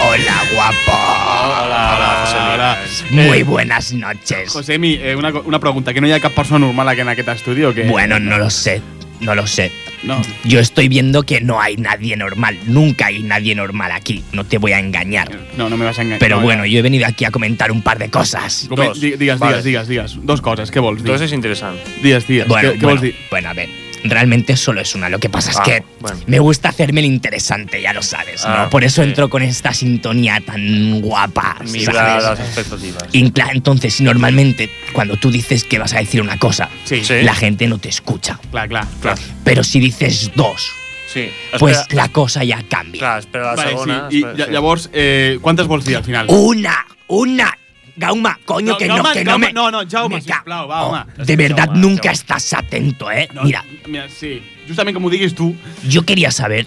[0.00, 0.94] Hola, guapo.
[0.94, 2.68] Hola, hola, José Hola.
[3.10, 4.48] Muy buenas noches.
[4.52, 5.92] Josemi, eh, una, una pregunta.
[5.92, 7.88] Que no hi ha cap persona normal aquí en aquest estudi o què?
[7.90, 8.80] Bueno, no lo sé.
[9.20, 9.72] No lo sé.
[10.04, 10.22] No.
[10.44, 12.56] Yo estoy viendo que no hay nadie normal.
[12.64, 14.22] Nunca hay nadie normal aquí.
[14.32, 15.28] No te voy a engañar.
[15.58, 16.20] No, no me vas a engañar.
[16.20, 16.66] Pero no, bueno, no.
[16.66, 18.68] yo he venido aquí a comentar un par de cosas.
[18.70, 19.00] Dos.
[19.00, 19.62] di- Digues, Vale.
[19.62, 20.16] digues, digues.
[20.22, 21.08] Dos coses, què vols dir?
[21.10, 21.76] Entonces és interessant.
[22.00, 22.46] Digues, digues.
[22.46, 23.14] Bueno, què, què bueno, vols dir?
[23.32, 23.89] bueno, a ver.
[24.04, 25.08] Realmente solo es una.
[25.08, 26.18] Lo que pasa es Ah, que bueno.
[26.26, 28.70] me gusta hacerme el interesante, ya lo sabes, Ah, ¿no?
[28.70, 29.08] Por eso sí.
[29.08, 32.24] entro con esta sintonía tan guapa, Mira ¿sabes?
[32.24, 33.04] las expectativas.
[33.12, 37.04] Y entonces, normalmente cuando tú dices que vas a decir una cosa, Sí.
[37.04, 37.22] Sí.
[37.22, 38.38] la gente no te escucha.
[38.50, 39.18] Clar, clar, clar.
[39.44, 40.70] Pero si dices dos,
[41.12, 41.28] Sí.
[41.58, 43.00] pues Espera, la cosa ya cambia.
[43.00, 44.06] Clar, espera la Vale, segona.
[44.10, 44.16] sí.
[44.16, 44.52] I espera, lla- sí.
[44.52, 46.26] llavors, eh, quantes vols dir al final?
[46.28, 47.58] Una, una.
[48.00, 49.52] Gauma, coño, que no, que no me.
[49.52, 52.14] No, no, Jaume, me sisplau, va, Oh, de verdad, Jaume, nunca Jaume.
[52.14, 53.28] estás atento, ¿eh?
[53.34, 54.42] No, Mira, Mira, sí.
[54.66, 55.54] Justament com ho diguis tu.
[55.86, 56.66] yo quería saber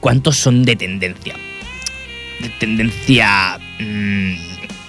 [0.00, 1.34] cuántos son de tendencia.
[2.40, 3.58] De tendencia.
[3.80, 4.34] mm,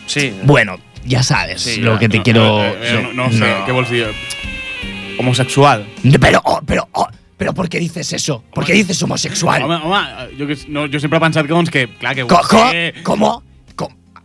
[0.07, 0.33] Sí.
[0.43, 2.63] bueno, ya sabes Sí, lo ya, que te no, quiero.
[2.63, 4.07] eh, eh, no, no sé, vols dir?
[5.19, 5.85] Homosexual.
[6.19, 8.43] Pero, oh, pero, oh, pero, ¿por qué dices eso?
[8.53, 9.63] ¿Por qué dices homosexual?
[9.63, 9.97] Home, home,
[10.37, 12.25] jo, no, jo sempre he pensat que, doncs, que clar, que...
[12.25, 13.43] Co- co- que- ¿Cómo?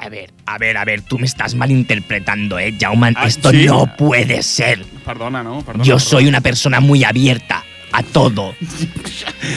[0.05, 3.15] A ver, a ver, a ver, tú me estás malinterpretando, ¿eh, Jauman?
[3.17, 3.67] Ah, Esto ¿sí?
[3.67, 4.85] no puede ser.
[5.05, 5.59] Perdona, no?
[5.63, 6.11] Perdona, Yo perdona.
[6.11, 8.55] soy una persona muy abierta a todo.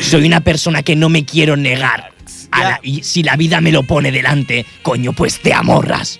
[0.01, 2.11] soy una persona que no me quiero negar.
[2.51, 6.19] A la- y si la vida me lo pone delante, coño, pues te amorras.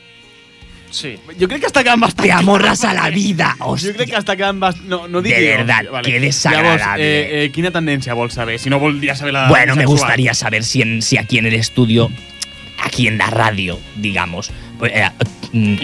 [0.89, 1.17] Sí.
[1.39, 2.23] Jo crec que està quedant bastant...
[2.25, 3.91] Te amorras a la vida, hostia.
[3.93, 4.87] crec que està quedant bastant...
[4.87, 6.77] No, no digui, De verdad, qué desagradable.
[6.79, 8.57] Llavors, eh, eh, quina tendència vols saber?
[8.63, 9.97] Si no voldria saber la Bueno, me sexual.
[9.99, 12.09] gustaría saber si, en- si aquí en el estudio,
[12.85, 15.09] aquí en la radio, digamos, pues, eh,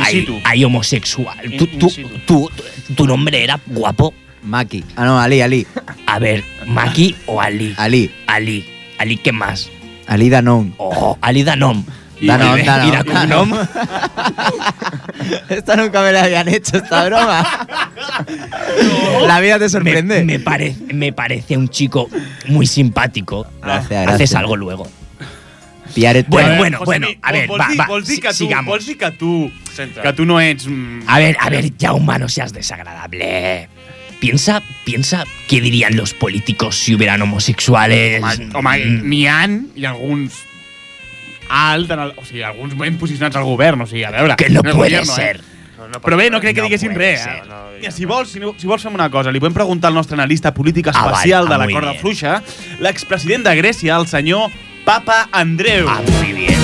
[0.01, 1.37] hay, hay homosexual.
[1.51, 1.91] In- Tú- in tú-
[2.25, 2.49] tú-
[2.95, 4.13] tu, nombre era guapo.
[4.43, 4.83] Maki.
[4.95, 5.67] Ah, no, Ali, Ali.
[6.07, 7.73] A ver, Maki o Ali.
[7.77, 8.11] Ali.
[8.27, 8.65] Ali.
[8.97, 9.69] Ali, ¿qué más?
[10.07, 10.73] Ali Danon.
[10.77, 11.83] Oh, Ali Danom.
[12.19, 12.87] Y- Danon, y- Danon.
[12.87, 13.51] ¿Y la Kunom?
[15.49, 17.67] Esta nunca me la habían hecho, esta broma.
[19.27, 20.23] La vida te Me, sorprende.
[20.23, 22.09] me pare- me parece un chico
[22.47, 23.45] muy simpático.
[23.61, 24.35] Gracias, Haces gracias.
[24.35, 24.87] algo luego.
[25.93, 28.33] Piaret- Bueno, Eh, bueno, Josemi, bueno, a ver, va, dir, va, vols dir que tu,
[28.33, 28.65] sigamos.
[28.65, 29.51] vols dir que tu,
[30.01, 30.67] que tu no ets...
[30.67, 33.67] mm, A ver, a ver, Jauma, no seas desagradable.
[34.19, 38.21] Piensa, piensa qué dirían los políticos si hubieran homosexuales.
[38.23, 40.33] Home, home Mm, n'hi han, i alguns
[41.49, 44.35] alt, en el, o sigui, alguns ben posicionats al govern, o sigui, a veure...
[44.37, 45.37] que no puede gobierno, ser.
[45.41, 45.97] Eh?
[46.01, 47.25] Però bé, no crec que No diguessin puede res.
[47.25, 47.41] Eh?
[47.81, 50.13] Mira, si vols, si, no, si vols fem una cosa, li podem preguntar al nostre
[50.15, 52.43] analista polític Ah, vale, especial ah, de la corda fluixa,
[52.79, 54.51] l'expresident de Grècia, el senyor
[54.85, 55.87] Papa Andreu.
[55.87, 56.59] Ah, muy bien.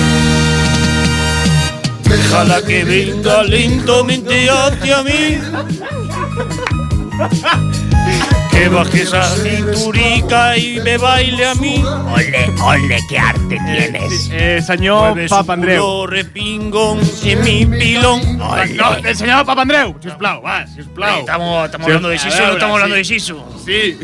[2.04, 5.38] Déjala que venga lentamente hacia mí.
[8.50, 11.82] Que baje esa cinturica y me baile a mí.
[11.84, 14.28] Ole, ole, qué arte Eh, tienes.
[14.32, 15.80] eh, senyor Mueve Papa Andreu.
[15.82, 18.40] culo respingón en mi pilón.
[18.40, 18.74] Ole.
[18.74, 21.20] No, el senyor Papa Andreu, sisplau, va, sisplau.
[21.20, 23.44] Estamos, estamos Sí, hablando de Sisu, no estamos hablando de Sisu.
[23.64, 23.98] Sí.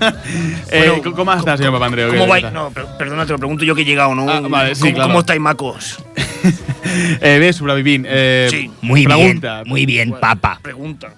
[0.70, 2.10] eh, Bueno, com- com està, senyor Papa Andreu?
[2.10, 2.44] ¿Cómo vais?
[2.52, 4.28] No, per- perdona, te lo pregunto yo que he llegado, ¿no?
[4.30, 5.08] Ah, vale, sí, ¿Cómo, claro.
[5.08, 5.98] cómo estáis, macos?
[7.20, 8.06] Eh, sobrevivint.
[8.08, 8.70] Eh, Sí.
[8.82, 9.62] Muy pregunta.
[9.62, 10.60] bien, muy bien, papa.
[10.62, 11.12] Pregunta.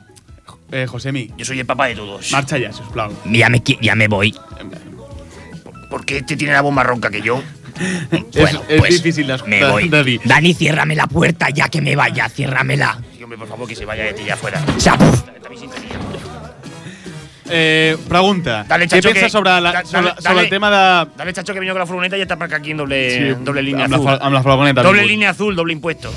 [0.73, 2.31] Eh, Josemi, Yo soy el papá de todos.
[2.33, 3.13] marxa ja, sisplau.
[3.27, 4.35] Ya me, ya me voy.
[5.91, 7.43] ¿por qué este tiene la voz más ronca que yo?
[8.35, 9.89] Bueno, es pues, difícil de, me de- voy.
[9.89, 10.21] de dir.
[10.25, 12.99] Dani, ciérrame la puerta ya que me vaya, ciérramela.
[13.17, 14.63] Sí, hombre, por favor, que se vaya de ti ya afuera.
[14.77, 15.23] O sea, puf,
[17.49, 18.65] Eh, pregunta.
[18.69, 21.11] Dale, Què chacho, penses que- sobre, la, sobre, dale, sobre el tema de...
[21.17, 23.35] Dale, chacho, que vino con la furgoneta y ya está para acá aquí en doble,
[23.37, 24.07] doble línea amb azul.
[24.07, 24.83] fa- amb la furgoneta.
[24.83, 26.11] doble línea azul, doble impuesto.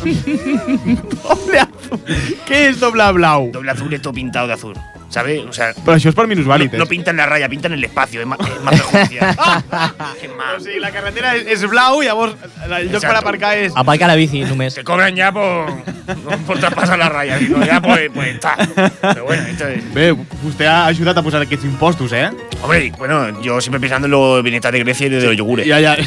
[2.48, 3.50] Què és doble blau?
[3.54, 4.76] doble azul es todo pintado de azul.
[5.10, 5.42] ¿Sabes?
[5.44, 6.74] O sea, Però això és per minusvàlids.
[6.74, 8.22] no, no pintan la raya, pintan el espacio.
[8.22, 9.36] Es más, es más perjudicial.
[10.56, 13.18] O sigui, la carretera és, és blau, llavors el lloc per Exacto.
[13.18, 13.74] aparcar és...
[13.76, 14.76] Aparca la bici només.
[14.78, 15.72] Te cobran ya por,
[16.46, 17.40] por traspasar la raya.
[17.40, 18.56] Digo, ya pues, pues está.
[19.02, 19.94] Pero bueno, esto es.
[19.96, 22.30] Bé, vostè ha ajudat a posar aquests impostos, eh?
[22.62, 25.68] Hombre, bueno, yo siempre pensando en lo bienestar de Grecia y de los yogures.
[25.68, 25.98] Ja, ja.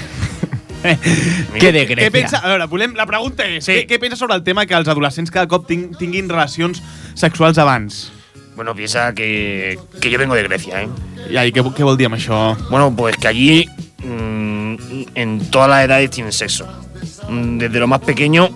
[1.59, 2.11] Que de Què Grècia.
[2.11, 3.73] pensa, a veure, volem, la pregunta és, Sí.
[3.73, 6.83] què, què pensa sobre el tema que els adolescents cada cop ting, tinguin relacions
[7.15, 8.13] sexuals abans?
[8.55, 10.89] Bueno, piensa que, que yo vengo de Grecia, ¿eh?
[11.31, 12.41] I, i què, què vol dir amb això?
[12.69, 13.69] Bueno, pues que allí
[14.05, 14.75] mm,
[15.15, 16.67] en todas las edades tienen sexo.
[17.31, 18.51] Desde lo más pequeño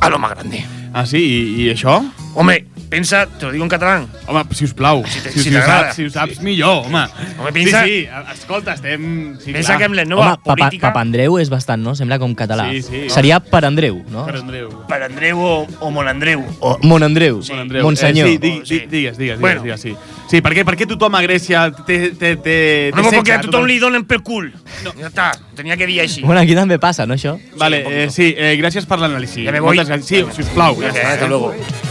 [0.00, 0.64] a lo más grande.
[0.92, 1.18] Ah, sí?
[1.18, 2.00] I, i això?
[2.34, 4.08] Hombre, pensa, te lo digo en catalán.
[4.26, 5.04] Home, si us plau.
[5.06, 5.84] Si te- si, si si, ho t'agrada.
[5.84, 7.04] saps, si ho saps, millor, home.
[7.38, 9.38] Home, pensa- Sí, sí, escolta, estem...
[9.38, 9.78] Sí, Pensa clar.
[9.78, 10.88] que amb la Home, nova Papa, política...
[10.88, 11.94] Papandreu és bastant, no?
[11.94, 12.70] Sembla com català.
[12.72, 13.04] Sí, sí.
[13.10, 14.26] Seria per Andreu, no?
[14.26, 14.68] Per Andreu.
[14.88, 16.42] Para Andreu o, o Monandreu.
[16.60, 17.40] O Mon Andreu.
[17.46, 17.84] Bon Andreu.
[17.84, 18.28] Monsenyor.
[18.28, 18.78] Eh, sí, di, Sí.
[18.80, 19.62] di, digues, digues, Bueno.
[19.62, 20.10] digues, digues, sí.
[20.30, 23.36] Sí, per què, per què tothom a Grècia té, té, té, té No, porque a
[23.36, 23.50] sexe?
[23.50, 24.52] tothom li donen per cul.
[24.98, 26.22] Ya está, tenía que dir així.
[26.22, 27.38] Bueno, aquí també passa, no, això?
[27.56, 29.44] Vale, un eh, sí, eh, gràcies per l'anàlisi.
[29.44, 29.76] Ya me voy.
[29.76, 30.32] Moltes gràcies.
[30.32, 30.80] Sí, sisplau.
[30.80, 31.28] Ja està, hasta eh?
[31.28, 31.50] luego.
[31.50, 31.64] Para, para, para.
[31.64, 31.83] Está aquí, ¿eh?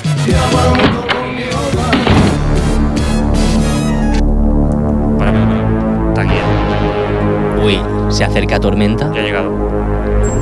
[7.63, 9.11] Uy, se acerca tormenta.
[9.13, 9.51] Ya ha llegado.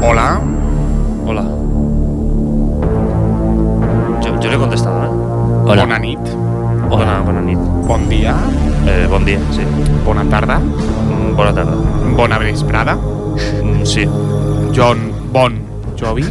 [0.01, 0.41] Hola.
[1.25, 1.43] Hola.
[4.23, 5.09] Yo, yo le he contestado, ¿eh?
[5.65, 5.83] Hola.
[5.83, 6.19] Bona nit.
[6.89, 7.59] Bona, bona nit.
[7.87, 8.35] Bon dia.
[8.87, 9.61] Eh, bon dia, sí.
[10.05, 10.59] Bona tarda.
[10.59, 11.73] Mm, Bona tarda.
[12.15, 12.95] Bona vesprada.
[12.95, 14.07] Mm, Sí.
[14.73, 15.59] John Bon
[15.99, 16.23] Jovi.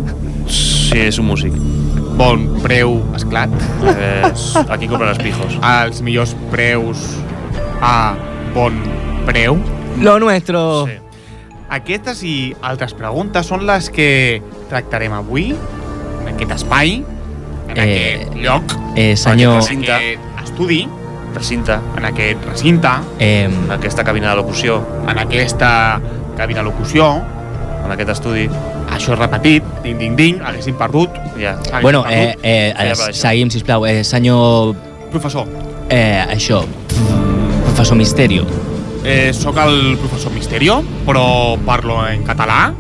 [0.46, 1.52] Sí, és un músic.
[2.20, 3.48] Bon preu esclat.
[3.96, 4.28] Eh,
[4.68, 5.54] aquí compra els pijos.
[5.64, 7.00] Els millors preus
[7.80, 8.12] a
[8.52, 8.76] bon
[9.24, 9.56] preu.
[10.04, 10.85] Lo nuestro.
[10.87, 10.98] Sí.
[11.70, 12.35] Aquestes i
[12.66, 16.98] altres preguntes són les que tractarem avui en aquest espai,
[17.70, 19.56] en Eh, aquest lloc, Eh, senyor...
[19.56, 19.92] Aquest en recinte.
[19.92, 20.88] aquest estudi,
[21.35, 21.72] Recinte.
[21.96, 24.83] en aquest recinte, Eh, En aquesta cabina de locució.
[25.09, 26.00] en aquesta
[26.37, 27.22] cabina locució,
[27.85, 28.48] En aquest estudi.
[28.90, 31.11] Això repetit, ding, ding, ding, haguéssim perdut.
[31.38, 31.57] Ja.
[31.57, 32.44] haguéssim bueno, perdut.
[32.44, 33.87] eh, eh, Ja, eh, seguim, sisplau.
[33.87, 34.74] Eh, senyor...
[35.11, 35.46] Professor,
[35.88, 36.64] Eh, això.
[37.64, 38.44] Professor Misterio.
[39.05, 42.72] eh, sóc el professor Misterio, però parlo en català.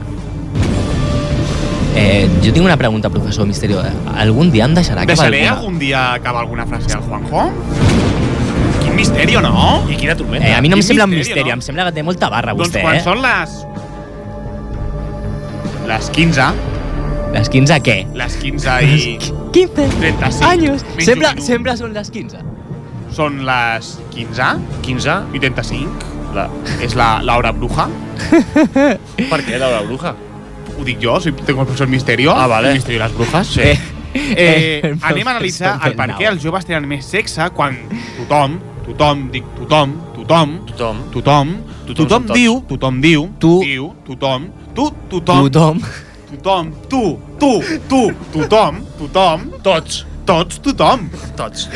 [1.96, 3.82] Eh, jo tinc una pregunta, professor Misterio.
[4.16, 5.58] Algun dia em deixarà acabar Deixaré alguna?
[5.58, 7.50] algun dia acabar alguna frase al Juanjo?
[8.84, 9.82] Quin misteri, no?
[9.90, 10.46] I quina tormenta.
[10.46, 11.54] Eh, a mi no em sembla un misteri, misteri, no?
[11.58, 13.02] em sembla que té molta barra, Doncs vostè, quan eh?
[13.02, 13.56] són les...
[15.86, 16.46] Les 15,
[17.34, 17.96] Les 15 què?
[18.14, 19.18] les 15 i
[19.52, 20.84] 15 35 años.
[20.98, 21.44] Sempre, minut.
[21.46, 22.40] sempre són les 15.
[23.14, 24.48] són les 15
[24.82, 25.16] 15?
[25.34, 26.08] i 35.
[26.34, 26.48] La...
[26.82, 27.88] És la l'hora bruja.
[29.30, 30.14] Per què, la bruja?
[30.78, 32.32] Ho dic jo, si tengo el professor Misterio.
[32.36, 32.68] Ah, vale.
[32.68, 33.46] El Misterio de les brujas.
[33.46, 33.62] Sí.
[34.12, 37.76] Eh, Eh, el anem a analitzar el per què els joves tenen més sexe quan
[38.16, 39.92] tothom, tothom, dic tothom,
[40.30, 40.96] tothom, Tothom.
[41.10, 41.48] tothom,
[41.86, 43.60] Tothom tothom diu, tothom diu, Tu.
[43.64, 44.42] diu, tothom,
[44.74, 45.80] tu, tothom, Tothom.
[46.30, 47.50] tothom, tu, tu,
[47.88, 50.04] tu, tothom, tothom, Tots.
[50.24, 51.68] tots, tothom, Tots.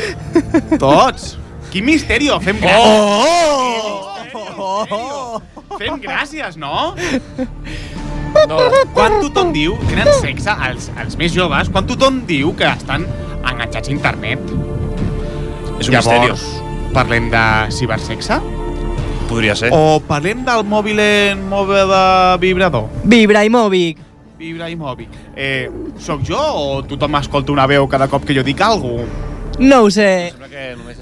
[0.79, 1.37] tots.
[1.71, 3.01] Quin misteri, fem gràcies.
[4.55, 5.41] Oh!
[5.77, 6.95] Fem gràcies, no?
[8.47, 8.57] No,
[8.95, 13.03] Quan tothom diu, tenen sexe, els, els més joves, quan tothom diu que estan
[13.43, 14.39] enganxats a internet.
[15.79, 16.64] és un Llavors, misteri.
[16.95, 17.43] Parlem de
[17.75, 18.39] cibersexe?
[19.27, 19.71] Podria ser.
[19.75, 22.03] O parlem del mòbil en mòbil de
[22.41, 22.87] vibrador?
[23.03, 23.99] Vibra i Movic.
[24.39, 25.07] Vibra i mòbil.
[25.35, 29.31] Eh, soc jo o tothom escolta una veu cada cop que jo dic alguna cosa?
[29.57, 30.33] No ho sé.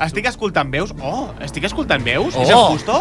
[0.05, 0.91] Estic escoltant veus?
[1.01, 2.35] Oh, estic escoltant veus?
[2.35, 2.67] ¿Es Oh.
[2.69, 2.99] el justo?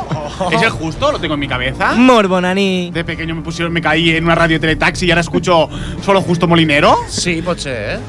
[0.51, 1.13] ¿Es el justo?
[1.13, 1.93] Lo tengo en mi cabeza.
[1.93, 2.91] Mor bonaní.
[2.91, 5.69] De pequeño me pusieron, me caí en una radio teletaxi y ahora escucho
[6.03, 6.97] solo justo Molinero.
[7.07, 8.01] Sí, pot ser, eh?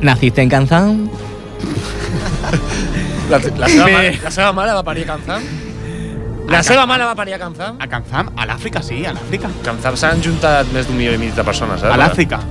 [0.00, 1.10] Naciste en Canzán.
[3.30, 5.44] La, la, seva, mare, la seva mare va parir a Kanzam?
[6.50, 7.78] La seva mare va parir a Kanzam?
[7.80, 9.48] A Kanzam, a l'Àfrica, sí, a l'Àfrica.
[9.64, 11.88] Kanzam s'han juntat més d'un milió i mig de persones, eh?
[11.88, 12.42] A l'Àfrica.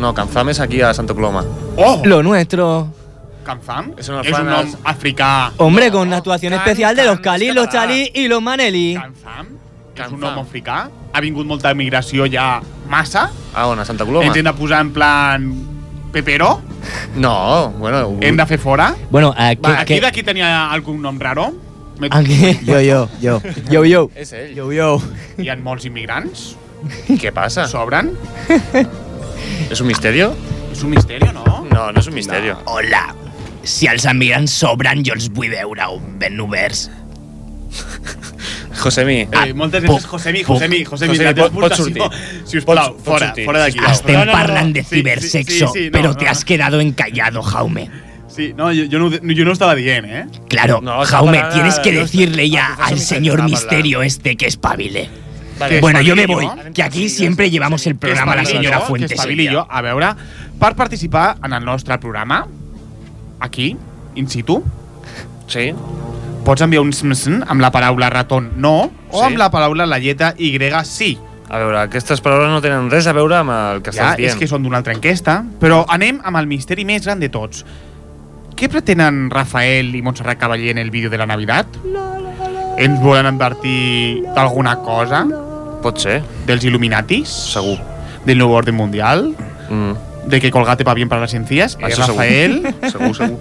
[0.00, 1.42] No, Kanzam és aquí a Santa Coloma.
[1.76, 2.68] Oh, Lo nuestro.
[3.44, 5.50] Kanzam És un és un nom africà.
[5.58, 7.68] Hombre, con una actuación Can, especial de can, los Cali, los.
[7.68, 8.94] Chali y los Maneli.
[8.94, 9.56] Kanzam
[9.96, 10.84] és un nom africà.
[11.12, 13.30] Ha vingut molta migració ja massa.
[13.54, 14.28] Ah, on, a Santa Coloma?
[14.28, 15.50] Ens hem de posar en plan
[16.12, 16.60] Pepero.
[17.16, 18.18] No, bueno...
[18.20, 18.94] Hem de fer fora.
[19.10, 21.50] Bueno, eh, Va, que, aquí que, d'aquí tenia algun nom raro.
[22.10, 22.56] Ah, què?
[22.68, 23.36] Jo, jo, jo.
[23.70, 24.06] Yo, yo.
[24.16, 24.54] És ell.
[24.56, 24.94] Yo, yo.
[25.38, 26.54] Hi ha molts immigrants?
[27.20, 27.66] Què passa?
[27.68, 28.14] Sobren?
[29.72, 30.24] És un misteri?
[30.72, 31.44] És un misteri, no?
[31.70, 32.52] No, no és un misteri.
[32.70, 33.02] Hola.
[33.62, 35.86] Si els emigrants sobren, jo els vull veure
[36.20, 36.88] ben oberts.
[38.80, 39.20] Josemi.
[39.30, 42.04] Eh, moltes gràcies, Josemi, Josemi, Josemi, Josemi, la teva pot- pot expulsació.
[42.10, 42.46] sortir.
[42.48, 43.78] Si us plau, Pots- pots fora, fora d'aquí.
[43.90, 46.28] Estem No, no, no, parlant de sí, sí, cibersexo, sí, sí, no, pero no, te
[46.28, 47.90] has quedado encallado, Jaume.
[48.28, 50.26] Sí, no, jo, jo, no, jo no ho estava dient, eh?
[50.48, 55.08] Claro, No, Jaume, para tienes que decirle ya al señor misterio este que espabile.
[55.58, 55.80] Vale.
[55.80, 56.54] Bueno, yo me voy, jo?
[56.72, 59.08] que aquí siempre llevamos el programa a la jo, Fuentes.
[59.10, 60.06] Que espavili jo, a veure,
[60.58, 62.46] per participar en el nostre programa,
[63.40, 63.76] aquí,
[64.14, 64.64] in situ,
[65.46, 65.74] Sí?
[66.50, 69.26] Pots enviar un smsn amb la paraula raton no o Sí.
[69.28, 71.16] amb la paraula la lletra Y sí.
[71.48, 74.30] A veure, aquestes paraules no tenen res a veure amb el que Ja, estàs dient.
[74.32, 77.64] és que són d'una altra enquesta, però anem amb el misteri més gran de tots.
[78.54, 81.66] Què pretenen Rafael i Montserrat Cavaller en el vídeo de la Navidad?
[82.78, 85.26] Ens volen advertir d'alguna cosa?
[85.82, 87.28] Pot ser, Dels Illuminatis?
[87.28, 87.78] segur.
[88.24, 89.34] Del nou orden mundial?
[89.70, 90.28] Mm.
[90.28, 91.76] De que Colgate va bien para las encías?
[91.80, 92.62] Eh, Això Rafael?
[92.90, 92.90] segur.
[92.90, 93.38] segur, segur.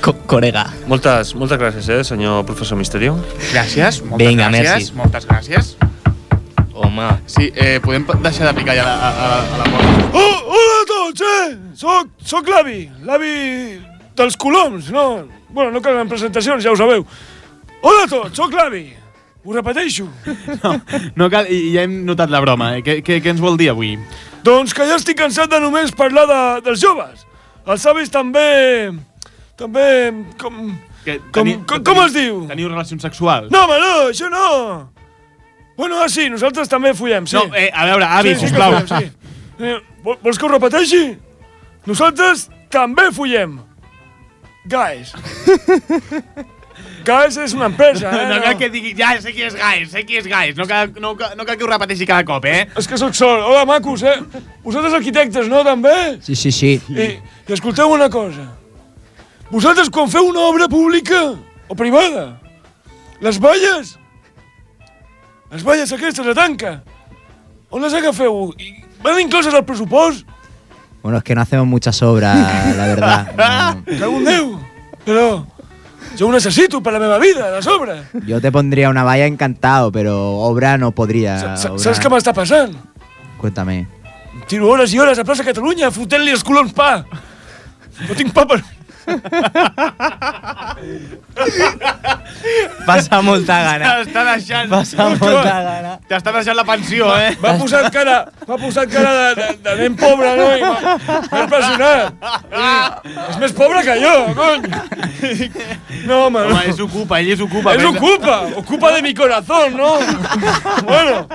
[0.00, 0.66] Co corega.
[0.88, 3.16] Moltes, moltes gràcies, eh, senyor professor Misterio.
[3.52, 4.70] Gràcies, moltes Vinga, gràcies.
[4.70, 4.92] merci.
[4.94, 5.76] Moltes gràcies.
[6.74, 7.08] Home.
[7.26, 10.10] Sí, eh, podem deixar d'aplicar ja la, a, a, a la porta?
[10.14, 11.56] Oh, hola a tots, eh?
[11.76, 13.34] Soc, soc l'avi, l'avi
[14.16, 15.26] dels coloms, no?
[15.50, 17.04] Bueno, no calen presentacions, ja ho sabeu.
[17.82, 18.86] Hola a tots, soc l'avi.
[19.44, 20.06] Ho repeteixo.
[20.62, 20.74] No,
[21.16, 22.76] no cal, i- ja hem notat la broma.
[22.78, 22.82] Eh?
[22.86, 23.98] Què, què, què ens vol dir avui?
[24.44, 27.26] Doncs que ja estic cansat de només parlar de, dels joves.
[27.66, 28.90] Els avis també...
[29.60, 29.84] També...
[30.40, 30.60] Com,
[31.04, 32.42] Que, com, com, com es diu?
[32.50, 33.48] Teniu relacions sexuals?
[33.52, 34.90] No, home, no, això no.
[35.80, 37.38] Bueno, ah, sí, nosaltres també follem, sí.
[37.38, 38.74] No, eh, a veure, avi, sí, sí sisplau.
[38.76, 39.64] Que follem, sí.
[39.64, 41.00] Eh, vol- vols que ho repeteixi?
[41.88, 43.58] Nosaltres també follem.
[44.68, 45.14] Guys.
[47.08, 48.26] Guys és una empresa, eh?
[48.28, 48.92] No cal que digui...
[48.96, 50.52] Ja sé qui és Gais, sé qui és Gais.
[50.60, 52.66] No cal, no, cal- no cal que ho repeteixi cada cop, eh?
[52.76, 53.40] És que sóc sol.
[53.48, 54.18] Hola, macos, eh?
[54.64, 55.96] Vosaltres arquitectes, no, també?
[56.28, 56.74] Sí, sí, sí.
[56.92, 57.08] I,
[57.48, 58.44] i escolteu una cosa.
[59.50, 61.34] Vosaltres quan feu una obra pública
[61.68, 62.38] o privada,
[63.20, 63.96] les valles,
[65.50, 66.82] les valles aquestes de tanca,
[67.70, 68.52] on les agafeu?
[68.58, 70.26] I van incloses al pressupost?
[71.02, 73.32] Bueno, es que no hacemos muchas obras, la verdad.
[73.86, 73.98] No.
[73.98, 74.58] Cago en Déu!
[75.06, 75.46] Però
[76.18, 78.02] jo ho necessito per la meva vida, les obres.
[78.26, 81.56] Yo te pondría una valla encantado, pero obra no podría.
[81.56, 82.76] Sa- obra- Saps què m'està passant?
[83.40, 83.86] Cuéntame.
[84.46, 87.00] Tiro hores i hores a plaça Catalunya fotent-li els colons pa.
[88.06, 88.60] No tinc pa per...
[92.86, 93.90] Passa molta gana.
[94.00, 94.70] T'està deixant...
[94.70, 95.92] Passa molta gana.
[96.08, 97.32] T'està deixant la pensió, eh?
[97.42, 98.16] M'ha posat cara,
[98.48, 100.48] m'ha posat cara de, de, de nen pobre, no?
[100.56, 102.02] I m'ha impressionat.
[102.50, 102.74] I,
[103.28, 104.62] és més pobre que jo, cony.
[106.08, 106.50] No, home, no.
[106.50, 107.76] Home, és ocupa, ell és ocupa.
[107.76, 109.90] Es ocupa, ocupa de mi corazón, ¿no?
[110.86, 111.26] Bueno,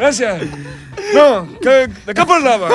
[0.00, 0.42] gracias.
[1.14, 2.68] No, que, ¿de qué parlava?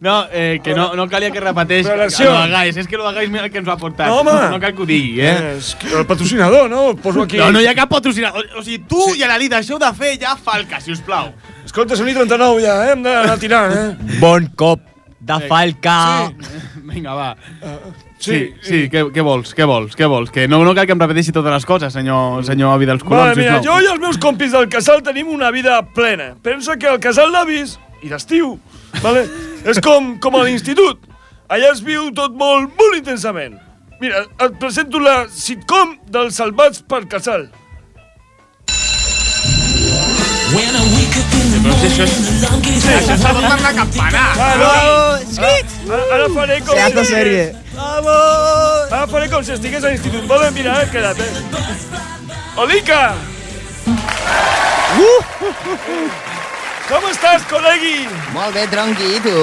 [0.00, 2.76] No, eh, que no, no calia que repeteix que lo hagáis.
[2.76, 4.08] És que lo hagáis mira el que ens ho ha portat.
[4.08, 4.34] No, home.
[4.52, 5.56] No cal que ho digui, eh?
[5.56, 6.90] És que el patrocinador, no?
[6.92, 7.40] El poso aquí.
[7.40, 8.44] No, no hi ha cap patrocinador.
[8.58, 9.22] O sigui, tu sí.
[9.22, 11.32] i la Lida deixeu de fer ja falca, si us plau.
[11.64, 12.90] Escolta, són i 39 ja, eh?
[12.94, 14.18] Hem d'anar tirant, eh?
[14.22, 14.84] Bon cop
[15.26, 15.96] de falca.
[16.92, 17.32] Vinga, va.
[18.26, 20.32] Sí, Sí, sí, què, què vols, què vols, què vols?
[20.34, 23.32] Que no, no cal que em repeteixi totes les coses, senyor, senyor avi dels coloms,
[23.32, 26.32] Vale, mira, jo i els meus compis del casal tenim una vida plena.
[26.42, 28.56] Pensa que el casal d'avis, i d'estiu,
[29.02, 29.26] vale?
[29.66, 31.00] és com, com a l'institut.
[31.48, 33.54] Allà es viu tot molt, molt intensament.
[34.00, 37.46] Mira, et presento la sitcom dels salvats per casal.
[40.56, 40.82] Però
[41.80, 42.14] si això és...
[42.16, 44.24] Sí, això és salvat per la campana.
[44.46, 44.70] Ara,
[45.38, 46.74] ara, ara faré com...
[46.74, 47.46] Pedazo serie.
[47.76, 50.24] Ara faré com si estigués a l'institut.
[50.30, 51.32] Vale, mira, eh, queda't, eh.
[52.62, 53.00] Olica!
[54.96, 55.20] Uh!
[56.86, 58.06] Com estàs, col·legui?
[58.32, 59.36] Molt bé, tronqui, i tu?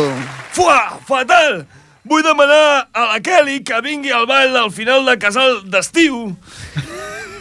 [0.56, 1.64] Fuà, fatal!
[2.08, 6.34] Vull demanar a la Kelly que vingui al ball al final de casal d'estiu.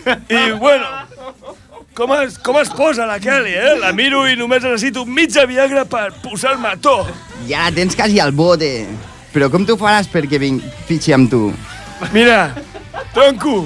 [0.07, 0.86] I, bueno,
[1.95, 3.76] com es, com es posa la Kelly, eh?
[3.80, 6.97] La miro i només necessito mitja Viagra per posar-me a to.
[7.49, 8.72] Ja la tens quasi al bote.
[9.32, 11.47] Però com tu faràs perquè vinc, fitxi amb tu?
[12.12, 12.53] Mira,
[13.14, 13.62] tronco,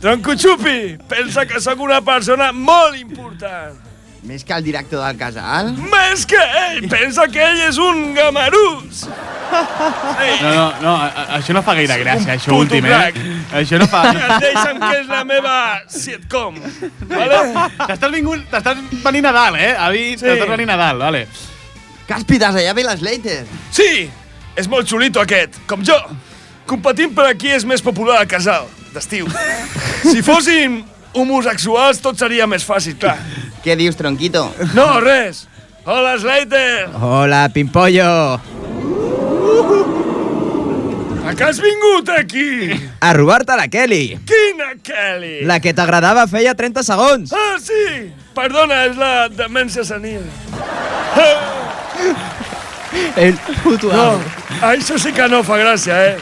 [0.00, 3.87] tronco xupi, pensa que sóc una persona molt important.
[4.26, 5.68] Més que el director del casal?
[5.78, 9.04] Més que ell, pensa que ell és un gamarús.
[10.42, 10.92] No, no, no,
[11.38, 13.16] això no fa gaire gràcia, això últim, crack.
[13.16, 13.36] eh?
[13.62, 14.02] Això no fa...
[14.42, 15.54] Deixa'm que és la meva
[15.88, 16.58] sitcom,
[17.08, 17.38] vale?
[17.86, 19.70] T'estàs vingut, t'estàs venint a dalt, eh?
[19.86, 20.26] Avi, Sí.
[20.26, 21.22] t'estàs venint a dalt, vale.
[22.10, 23.38] Càspides, allà ve les Leiter.
[23.70, 23.88] Sí,
[24.58, 25.96] és molt xulito aquest, com jo.
[26.68, 29.30] competint per aquí és més popular a casal, d'estiu.
[30.02, 30.82] Si fossin
[31.18, 33.18] homosexuals, tot seria més fàcil, clar.
[33.64, 34.46] Què dius, tronquito?
[34.74, 35.46] No, res.
[35.88, 36.88] Hola, Slater.
[37.00, 38.08] Hola, Pimpollo.
[41.28, 42.72] A què has vingut aquí?
[43.04, 44.18] A robar-te la Kelly.
[44.28, 45.42] Quina Kelly?
[45.48, 47.32] La que t'agradava feia 30 segons.
[47.36, 48.08] Ah, sí!
[48.36, 50.22] Perdona, és la demència senil.
[53.16, 54.22] El puto No, amo.
[54.70, 56.16] això sí que no fa gràcia, eh?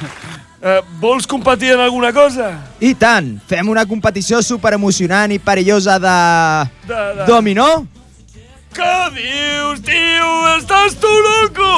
[0.67, 2.51] Eh vols competir en alguna cosa?
[2.83, 6.17] I tant, fem una competició superemocionant i perillosa de...
[6.89, 7.27] De, de...
[7.29, 7.69] Dominó?
[8.77, 10.33] Què dius, tio?
[10.57, 11.71] Estàs tu loco?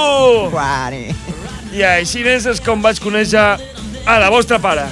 [0.56, 1.04] Guare.
[1.76, 3.44] I així és com vaig conèixer
[4.08, 4.88] a la vostra pare.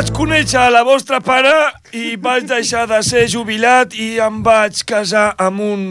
[0.00, 1.50] Vaig conèixer la vostra pare
[1.92, 5.82] i vaig deixar de ser jubilat i em vaig casar amb un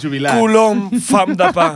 [0.00, 0.38] Jubilat.
[0.38, 1.66] colom fam de pa.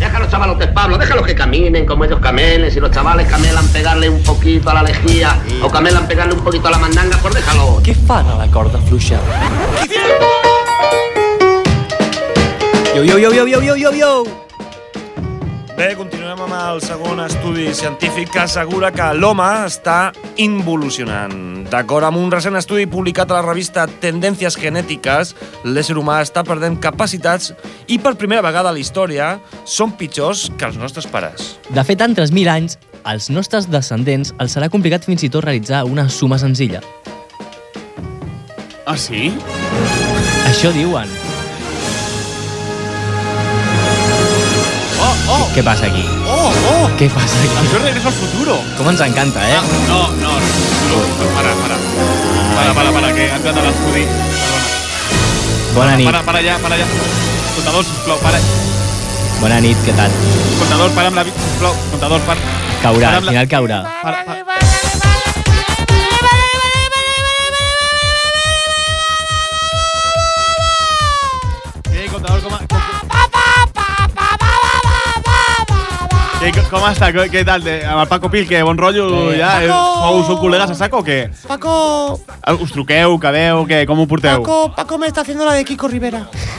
[0.00, 2.72] Deja a los chavalotes, Pablo, déjalos que caminen como ellos camelen.
[2.72, 6.66] Si los chavales camelan pegarle un poquito a la lejía o camelan pegarle un poquito
[6.66, 7.80] a la mandanga, pues déjalo.
[7.84, 9.20] Què fan a la corda fluixa?
[12.96, 14.49] Yo, yo, yo, yo, yo, yo, yo, yo.
[15.80, 20.10] Bé, continuem amb el segon estudi científic que assegura que l'home està
[20.44, 21.62] involucionant.
[21.72, 25.30] D'acord amb un recent estudi publicat a la revista Tendències Genètiques,
[25.64, 27.54] l'ésser humà està perdent capacitats
[27.88, 29.30] i per primera vegada a la història
[29.64, 31.54] són pitjors que els nostres pares.
[31.72, 35.86] De fet, en 3.000 anys, als nostres descendents els serà complicat fins i tot realitzar
[35.88, 36.84] una suma senzilla.
[38.84, 39.32] Ah, sí?
[40.44, 41.19] Això diuen.
[45.50, 46.04] Què passa aquí?
[46.30, 46.84] Oh, oh!
[46.98, 47.50] Què passa aquí?
[47.58, 48.58] Això és Regreso al Futuro.
[48.78, 49.58] Com ens encanta, eh?
[49.88, 51.78] No, no, no, no, para, para.
[52.54, 54.04] Para, para, para, que ha entrat a l'estudi.
[54.06, 54.60] Perdona.
[55.74, 56.06] Bona nit.
[56.06, 56.86] Para, para allà, para allà.
[57.56, 58.42] Contador, sisplau, para.
[59.40, 60.14] Bona nit, què tal?
[60.60, 61.26] Contador, para amb la...
[61.30, 62.54] Sisplau, contador, para.
[62.84, 63.82] Caurà, al final caurà.
[64.04, 64.39] Para, para.
[76.50, 77.08] Co- com està?
[77.30, 77.62] Què tal?
[77.62, 79.60] De- Amb el Paco Pil, que bon rotllo Eh, ja?
[79.60, 79.78] Paco!
[80.00, 81.30] Sou, sou col·legues a saco o què?
[81.46, 83.84] Paco, Ah, Us truqueu, quedeu, què?
[83.86, 84.40] Com ho porteu?
[84.42, 86.26] Paco, Paco me está haciendo la de Kiko Rivera.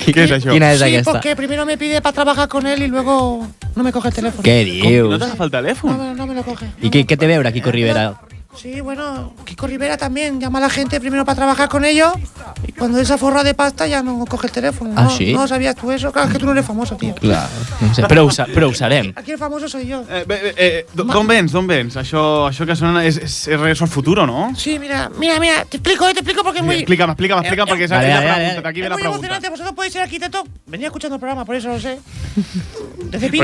[0.00, 0.52] Què és això?
[0.52, 1.12] Quina és sí, aquesta?
[1.12, 4.42] porque primero me pide para trabajar con él y luego no me coge el teléfono.
[4.44, 5.10] Què dius?
[5.10, 5.96] No t'agafa el telèfon?
[5.96, 6.66] No, no me lo coge.
[6.80, 8.14] I què, què té a veure Kiko Rivera?
[8.56, 12.12] Sí, bueno, Kiko Rivera también llama a la gente primero para trabajar con ellos
[12.66, 14.92] y cuando esa forra de pasta ya no coge el teléfono.
[14.96, 15.10] Ah, ¿no?
[15.10, 15.32] sí?
[15.32, 17.14] No sabías tú eso, claro, es que tú no eres famoso, tío.
[17.14, 17.48] Clar,
[17.80, 19.12] no sé, però ho, sa- però ho serem.
[19.14, 20.02] Aquí el famoso soy yo.
[20.10, 20.26] Eh,
[20.56, 21.96] eh, D'on vens, d'on vens?
[21.96, 24.50] Això, això que sona és, és, és Regreso al Futuro, no?
[24.56, 26.74] Sí, mira, mira, mira, te explico, eh, te explico porque es muy...
[26.82, 28.68] Explica'm, explica'm, explica'm, perquè és Vale, aquí la pregunta, vale.
[28.68, 29.06] aquí Es la muy pregunta.
[29.26, 30.42] emocionante, vosotros podéis ser arquitectos.
[30.66, 31.98] Venía escuchando el programa, por eso lo sé.
[33.10, 33.40] Desde si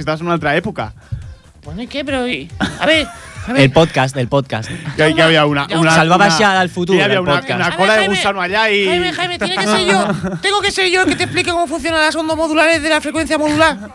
[0.00, 0.92] estaves en una altra època.
[1.64, 2.04] Bueno, ¿y qué?
[2.04, 2.20] Pero,
[2.80, 3.06] a ver.
[3.56, 4.68] El podcast, el podcast.
[4.96, 5.66] Que, que havia una...
[5.66, 7.50] una Se'l va una- baixar al futur, que hi una, podcast.
[7.56, 8.86] una A ver, cola de gusano allá y...
[8.86, 10.06] Jaime, Jaime, tiene que ser yo.
[10.42, 13.00] Tengo que ser yo el que te explique cómo funcionan las ondas modulares de la
[13.00, 13.90] frecuencia modular.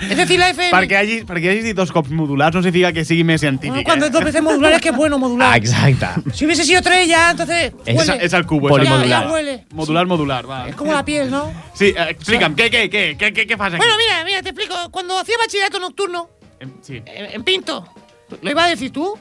[0.00, 0.72] Es decir, la FM.
[0.74, 3.70] Perquè hagis, perquè hagis dit dos cops modulars no significa que sigui més científic.
[3.72, 5.52] Bueno, cuando es dos veces modular es que es bueno modular.
[5.52, 6.06] Ah, exacte.
[6.34, 7.72] Si hubiese sido tres ya, entonces.
[7.86, 8.18] Huele.
[8.20, 8.68] és el cubo.
[8.68, 9.24] el Ya, Polimodular.
[9.26, 9.64] ya huele.
[9.72, 10.68] Modular, modular, va.
[10.68, 11.52] Es como la piel, ¿no?
[11.74, 13.78] Sí, eh, explica'm, què, què, què, què, què, què fas aquí?
[13.78, 14.74] Bueno, mira, mira, te explico.
[14.90, 16.28] Cuando hacía bachillerato nocturno,
[16.58, 17.00] Em, Sí.
[17.06, 17.86] en, en Pinto,
[18.42, 19.16] ¿lo iba a decir tú?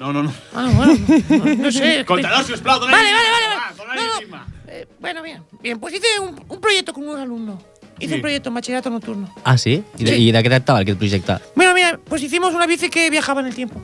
[0.00, 0.32] No, no, no.
[0.54, 0.94] Ah, bueno,
[1.28, 2.04] no, no sé.
[2.06, 3.12] Contador, dona Vale, ritme.
[3.14, 3.46] vale, vale.
[3.54, 3.76] Va, vale.
[3.76, 4.44] dona No, no.
[4.68, 5.42] Eh, bueno, bien.
[5.62, 7.62] Bien, pues hice un, un proyecto con unos alumnos.
[8.00, 8.14] Hice Sí.
[8.16, 9.32] un proyecto en bachillerato nocturno.
[9.44, 9.84] Ah, sí?
[9.96, 10.28] De, Sí.
[10.28, 11.36] i de què tractava aquest projecte?
[11.54, 13.80] Bueno, mira, pues hicimos una bici que viajaba en el tiempo.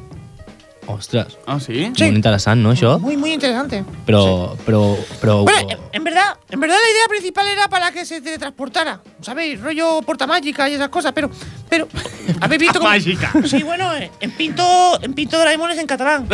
[0.95, 1.91] Ostres, Ah, sí?
[1.95, 2.05] Sí.
[2.05, 2.99] molt interessant, no, això?
[2.99, 3.85] Muy, muy interesante.
[4.07, 5.43] Però, però, però...
[5.45, 9.01] Bueno, en, en verdad, en verdad la idea principal era para que se teletransportara.
[9.23, 9.61] ¿Sabéis?
[9.61, 11.31] Rollo porta mágica y esas cosas, pero.
[11.69, 11.89] Pero.
[12.41, 12.91] ¿Habéis visto cómo.?
[12.91, 13.33] Mágica.
[13.45, 14.63] Sí, bueno, eh, en Pinto.
[15.03, 16.27] En Pinto Doraemon es en catalán.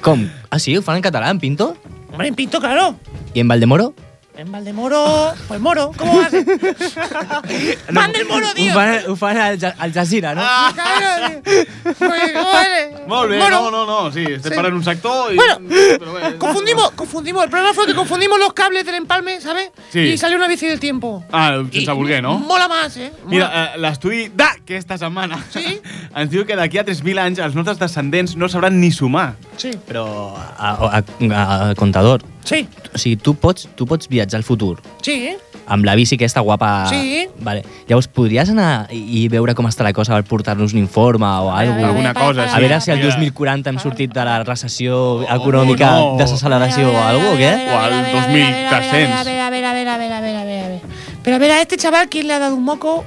[0.00, 0.28] Com?
[0.50, 0.76] Ah, sí?
[0.76, 1.76] Ho fan en català, en Pinto?
[2.10, 2.96] Hombre, en Pinto, claro.
[3.34, 3.94] I en Valdemoro?
[4.36, 5.32] En Valdemoro.
[5.46, 5.92] Pues moro.
[5.96, 6.44] ¿Cómo va a ser?
[7.94, 8.74] Fan del moro, tío.
[8.74, 10.42] fan, ho fan al, Ja- al Jazeera, no?
[10.74, 11.64] Claro, tío.
[11.84, 11.96] Pues,
[12.32, 13.06] ¿cómo es?
[13.06, 13.70] Molt bé, Moro.
[13.70, 14.56] no, no, no, sí, estem Sí.
[14.56, 15.36] parant un sector i...
[15.36, 16.36] Bueno, Però bé.
[16.38, 17.44] Confundimos, confundimos.
[17.44, 19.70] El problema fue que confundimos los cables del empalme, ¿sabes?
[19.90, 20.00] Sí.
[20.00, 21.22] Y salió una bici del tiempo.
[21.30, 22.38] Ah, sense voler, no?
[22.38, 23.12] Mola más, ¿eh?
[23.24, 23.30] Mola.
[23.30, 25.80] Mira, eh, l'estudi d'aquesta setmana Sí?
[26.16, 29.34] ens diu que d'aquí a 3.000 anys els nostres descendents no sabran ni sumar.
[29.58, 29.70] Sí.
[29.86, 32.66] Però, a, a, a, a, contador, Sí.
[32.94, 35.36] o sigui, tu pots, tu pots viatjar al futur Sí, ¿eh?
[35.66, 36.86] amb la bici aquesta guapa...
[36.90, 37.26] Sí.
[37.40, 37.62] Vale.
[37.88, 41.88] Llavors, podries anar i, veure com està la cosa per portar-nos un informe o alguna
[41.88, 42.60] Alguna cosa, A sí.
[42.60, 43.08] veure si el Mira.
[43.14, 46.16] 2040 hem sortit de la recessió econòmica, no.
[46.20, 47.52] desacceleració o alguna o què?
[47.72, 48.74] O al A ver, 2300.
[48.74, 50.80] a ver, a ver, a ver, a ver, a ver, a a ver.
[51.22, 53.04] Pero a ver, a este chaval, ¿quién le ha dado un moco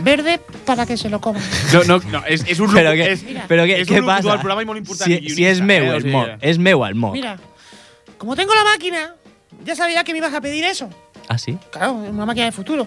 [0.00, 1.40] verde para que se lo coma?
[1.72, 4.28] No, no, no, és, és un Però, què, és, però què, és què un passa?
[4.28, 5.08] del programa i molt important.
[5.08, 5.90] si, i si és meu eh?
[5.92, 7.14] O el moc, és meu el moc.
[7.16, 7.38] Mira,
[8.20, 9.14] como tengo la máquina,
[9.64, 10.90] ya sabía que me ibas a pedir eso.
[11.26, 11.56] Ah, sí?
[11.70, 12.86] Claro, una máquina de futuro.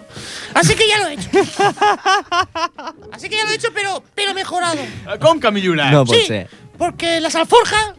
[0.54, 1.28] Así que ya lo he hecho.
[3.12, 4.78] Así que ya lo he hecho, pero, pero mejorado.
[5.06, 5.90] Ha millorat?
[5.90, 6.26] No pot Sí.
[6.26, 6.48] ser.
[6.78, 7.94] Porque las alforjas,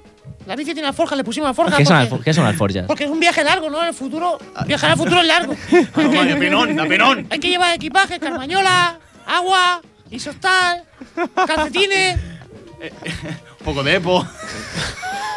[0.45, 1.77] la bici tiene alforjas, le pusimos alforjas.
[1.77, 2.86] Què són, porque, alfor què són alforges?
[2.88, 3.81] porque es un viaje largo, ¿no?
[3.81, 5.55] En el futuro, viajar al futuro es largo.
[5.95, 7.27] Home, de penón, de penón.
[7.29, 10.86] Hay que llevar equipaje, carmañola, agua, isostal,
[11.36, 12.17] calcetines.
[13.65, 14.25] Poco de epo.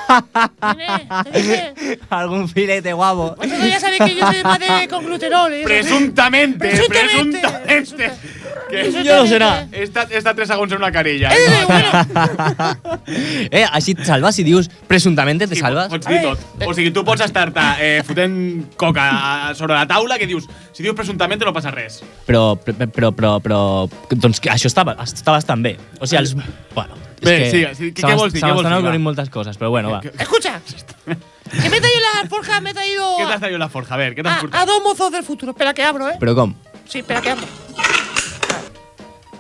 [2.11, 3.35] Algun filete guapo.
[3.37, 5.53] vosotros ya sabéis que yo soy más de con gluterol.
[5.53, 5.63] ¿eh?
[5.65, 7.41] Presuntamente, Presuntamente.
[7.41, 8.11] presuntamente.
[8.69, 9.67] Que Jo no sé anar.
[9.73, 11.31] He estat, he estat 3 segons en una carilla.
[11.33, 11.91] Eh, bueno,
[13.51, 15.89] Eh, així et salves si dius presuntamente te salves.
[15.93, 16.43] Pots dir tot.
[16.67, 18.37] O sigui, tu pots estar-te eh, fotent
[18.77, 19.09] coca
[19.57, 20.45] sobre la taula que dius,
[20.77, 22.03] si dius presuntamente no passa res.
[22.27, 23.61] Però, però, però, però,
[24.13, 25.77] doncs això està, està bastant bé.
[26.01, 26.35] O sigui, els...
[26.75, 29.03] Bueno, és Bé, que sí, sí, què m'es- vols dir, Se què vols m'estan ocorrent
[29.03, 30.03] moltes coses, però bueno, va.
[30.19, 30.59] escucha.
[31.49, 33.95] Que me he traído las alforjas, me he traído Què t'has traído la forja?
[33.95, 34.61] A ver, què t'has a, portat?
[34.61, 35.53] a dos mozos del futuro.
[35.57, 36.19] Espera que abro, ¿eh?
[36.21, 36.53] Però com?
[36.85, 37.47] Sí, espera que abro.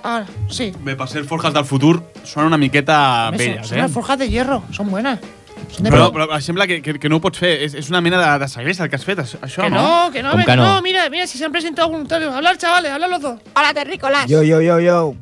[0.08, 0.72] Ahora, sí.
[0.80, 2.94] Bé, per ser forjas del futur, són una miqueta
[3.28, 3.82] son, velles, son eh?
[3.84, 5.20] alforjas de hierro, son buenas.
[5.68, 7.50] Son de Però, però em sembla que, que, que no ho pots fer.
[7.66, 9.82] És, és una mena de, de segrest el que has fet, això, Que no?
[9.82, 10.64] no, que no, que no?
[10.64, 12.32] no, mira, mira, si se han presentado voluntarios.
[12.32, 13.40] Hablar, chavales, hablar los dos.
[13.54, 14.26] Hola, terrícolas.
[14.30, 15.14] Yo, yo, yo, yo.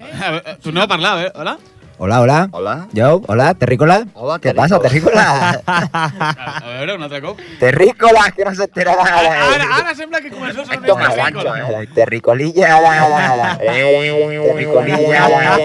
[0.00, 1.32] A veure, tornem a parlar, eh?
[1.34, 1.56] Hola?
[2.02, 2.48] Hola, hola.
[2.52, 2.88] Hola.
[2.94, 4.06] Yo, hola, terrícola.
[4.14, 5.60] Hola, ¿Qué pasa, terrícola?
[5.66, 7.38] A veure, un altre cop.
[7.58, 9.54] terrícola, que no se entera nada.
[9.54, 13.58] Ara, ara sembla que començó a ser Toma, gancho, eh, terricolilla, la, la, la.
[13.60, 15.58] Eh, terricolilla, la,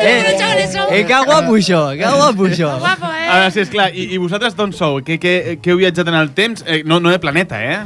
[0.00, 0.36] Eh,
[0.90, 2.72] eh, que guapo això, que guapo això.
[2.78, 3.28] Guapo, eh.
[3.28, 3.90] A veure, sí, esclar.
[3.92, 5.02] I, i vosaltres d'on sou?
[5.04, 6.64] Que, que, que heu viatjat en el temps?
[6.66, 7.84] Eh, no, no de planeta, eh?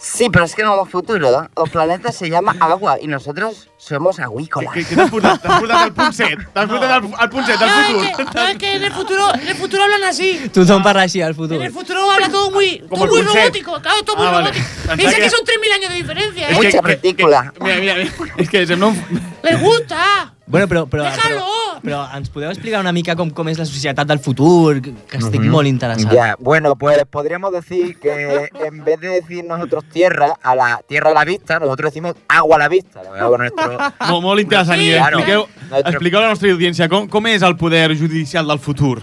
[0.00, 1.64] Sí, pero es que no es futuro, ¿no?
[1.64, 4.72] El planeta se llama agua y nosotros somos agüícolas.
[4.72, 5.42] Què, què t'has portat?
[5.42, 6.38] T'has portat el punt set.
[6.54, 8.04] T'has portat el, el punt set del No, futur.
[8.06, 10.48] es que, no, es que en el futuro, en el futuro hablan así.
[10.54, 11.56] Tothom parla així al futur.
[11.56, 14.50] En el futuro habla todo muy, Como todo muy robótico, claro, todo muy Ah, vale.
[14.52, 14.96] robótico.
[14.96, 16.48] Piensa que- que son 3.000 años de diferencia, ¿eh?
[16.50, 17.52] Que- Mucha que- partícula.
[17.58, 18.12] que- Mira, mira, mira.
[18.36, 19.22] És que sembla un...
[19.42, 20.32] Les gusta.
[20.48, 21.44] Bueno, però, però, però,
[21.82, 24.80] però ens podeu explicar una mica com, com és la societat del futur?
[24.80, 26.10] Que estic molt interessat.
[26.12, 31.10] Ya, bueno, pues podríamos decir que en vez de decir nosotros tierra a la tierra
[31.10, 33.02] a la vista, nosotros decimos agua a la vista.
[33.02, 33.78] Con nuestro.
[34.08, 34.80] Molt, molt interessant.
[34.80, 35.18] I Claro.
[35.18, 39.02] expliqueu, Nuestro- expliqueu a la nostra audiència com, com és el poder judicial del futur.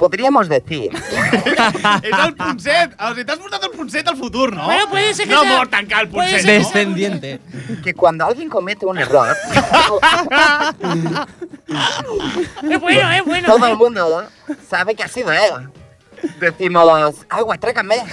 [0.00, 2.32] Podríamos decir és el.
[2.40, 4.64] O sigui, t'has portat el punt set al futur, no?
[4.64, 6.64] Bueno, puede ser que no sea- mort tancar el punt puede set, ser no?
[6.64, 7.40] Descendiente.
[7.84, 9.28] que cuando alguien comete un error,
[12.70, 13.46] Es bueno, es bueno.
[13.54, 14.24] todo el mundo
[14.68, 15.68] sabe que ha sido él.
[16.40, 17.96] Decimos, agua, tráigame.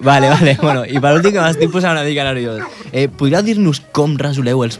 [0.00, 0.58] Vale, vale.
[0.60, 2.62] Bueno, i per últim, que m'estic posant una mica nerviós.
[2.92, 4.78] Eh, podríeu dir-nos com resoleu els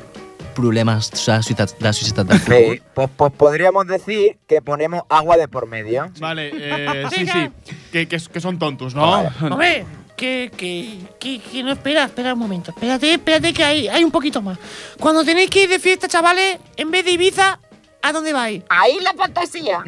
[0.54, 2.74] problemes de la societat, de la societat del futur?
[2.76, 6.10] Sí, pues, pues podríamos decir que ponemos agua de por medio.
[6.18, 7.50] Vale, eh, sí, sí.
[7.92, 9.30] Que, que, que son tontos, ¿no?
[9.42, 9.84] Hombre,
[10.16, 12.70] que, que, que, que no espera, espera un momento.
[12.70, 14.58] Espérate, espérate que hay, hay un poquito más.
[15.00, 17.58] Cuando tenéis que ir de fiesta, chavales, en vez de Ibiza,
[18.04, 18.62] ¿a dónde vais?
[18.68, 19.82] Ahí la fantasía.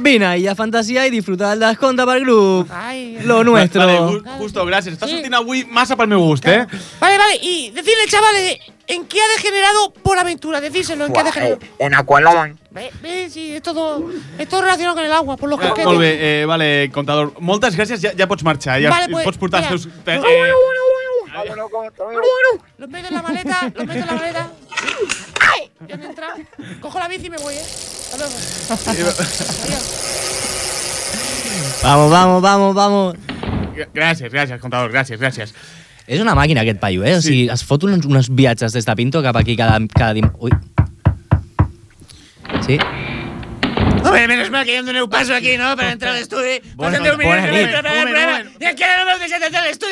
[0.00, 2.68] Vine ahí a Fantasia i disfrutar del descompte pel grup.
[2.70, 3.86] Ay, Lo nuestro.
[3.86, 4.92] Vale, ju- justo, gràcies.
[4.94, 5.16] Estàs Sí.
[5.16, 6.66] sortint avui massa pel meu gust, eh?
[7.00, 8.58] Vale, vale, y decirle, chavales,
[8.88, 10.60] ¿en qué ha degenerado por aventura?
[10.60, 11.58] Decírselo, ¿en qué ha degenerado?
[11.62, 12.50] eh, en Aqualad.
[12.72, 15.86] Ve, ve, sí, es todo, es todo relacionado con el agua, por los Eh, casquetes.
[15.86, 17.32] molt bé, eh, vale, comptador.
[17.40, 18.80] Moltes gràcies, ja, ja pots marxar.
[18.82, 19.72] Ja Vale, pues, pots portar mira.
[19.74, 19.94] els teus...
[20.06, 20.52] Eh, eh,
[22.78, 24.50] Los meto en la maleta, los meto en la maleta.
[25.88, 26.34] Ya han entrado.
[26.80, 27.62] Cojo la bici y me voy, ¿eh?
[27.62, 28.34] Hasta luego.
[28.90, 29.16] Adiós.
[31.82, 33.16] Vamos, vamos, vamos, vamos.
[33.94, 35.54] gràcies, gràcies, comptador, gràcies, gràcies.
[36.06, 37.16] És una màquina aquest paio, eh?
[37.16, 40.28] O sigui, es fot uns, uns viatges des de Pinto cap aquí cada, cada dim...
[40.38, 40.50] Ui.
[42.66, 42.78] Sí?
[44.04, 45.76] Hombre, menos mal que yo no un paso aquí, ¿no?
[45.76, 46.60] Para entrar al estudio.
[46.76, 48.48] No me entrar al.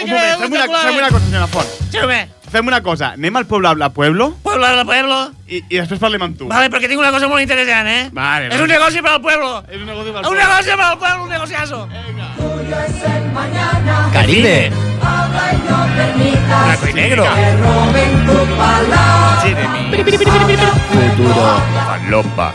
[0.04, 2.37] Un me moment, fem una, fem una cosa, senyora Font.
[2.50, 5.30] Fem una cosa, anem al poble a Pueblo Pueblo a pueblo.
[5.48, 6.46] i, i després parlem amb tu.
[6.48, 8.10] Vale, porque tengo una cosa muy interesante, ¿eh?
[8.12, 8.62] Vale, Es vale.
[8.62, 9.64] un negocio para el pueblo.
[9.68, 10.38] És un negoci pel Un poble.
[10.40, 11.88] negocio para el pueblo, un negociazo.
[14.12, 14.70] Caribe.
[16.66, 17.24] Blanco y negro.
[20.90, 21.60] Futuro.
[21.86, 22.52] Falopa.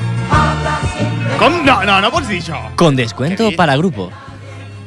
[1.40, 1.66] Com?
[1.66, 2.60] No, no, no pots dir això.
[2.76, 4.12] Con descuento para grupo.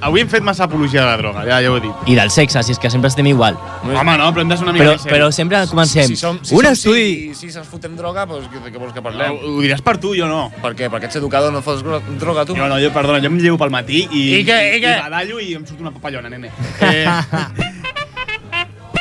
[0.00, 1.92] Avui hem fet massa apologia de la droga, ja, ja ho he dit.
[2.06, 3.56] I del sexe, si és que sempre estem igual.
[3.82, 5.18] Home, no, però hem de ser una mica Però, més serios.
[5.18, 6.06] però sempre comencem.
[6.12, 7.34] Si som, si un som estudi...
[7.34, 9.32] Si, si se'ns fotem droga, doncs de què vols que parlem?
[9.42, 10.50] Ho diràs per tu, jo no.
[10.62, 10.90] Per què?
[10.92, 12.54] Perquè ets educador, no gro- droga, tu?
[12.56, 14.96] Jo no, jo, perdona, jo em llevo pel matí i, I què, i què?
[14.98, 16.50] i badallo i em surt una papallona, nene.
[16.80, 17.06] Eh...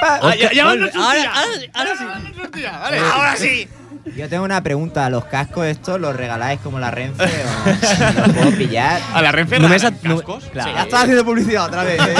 [0.06, 0.92] ah, ja, ja Molt me'n bé.
[0.92, 1.02] sortia.
[1.02, 2.04] Ara- ara- ara sí.
[2.06, 2.98] Ja me'n sortia, vale.
[3.00, 3.68] Ahora sí.
[4.16, 5.10] Yo tengo una pregunta.
[5.10, 9.02] ¿Los cascos estos los regaláis como la Renfe o los puedo pillar?
[9.14, 10.44] A la Renfe no- cascos?
[10.46, 10.74] Clar.
[10.74, 12.00] Ya estás haciendo publicidad otra vez.
[12.00, 12.16] ¿eh?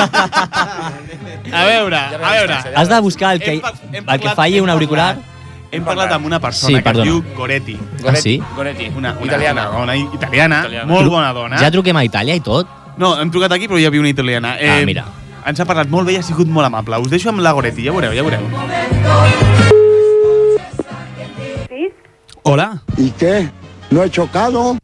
[1.54, 2.54] A veure, a veure.
[2.76, 4.28] Has de buscar el que, el que
[4.58, 5.18] hem un auricular.
[5.72, 7.78] Hem parlat amb una persona Sí, que es diu Goretti.
[8.08, 8.42] Ah, sí?
[8.56, 8.88] Goretti.
[8.96, 9.70] Una, una, Italiana.
[9.70, 10.86] Una dona italiana, Italiana.
[10.94, 11.58] molt bona dona.
[11.60, 12.68] Ja truquem a Itàlia i tot.
[12.98, 14.56] No, hem trucat aquí, però hi havia una italiana.
[14.60, 15.04] Eh, Ah, mira.
[15.46, 16.98] Ens ha parlat molt bé i ha sigut molt amable.
[16.98, 19.74] Us deixo amb la Goretti, ja veureu, ja veureu.
[22.46, 22.52] ¿Sí?
[22.52, 22.82] Hola.
[22.98, 23.50] ¿Y qué?
[23.90, 24.78] ¿No he chocado?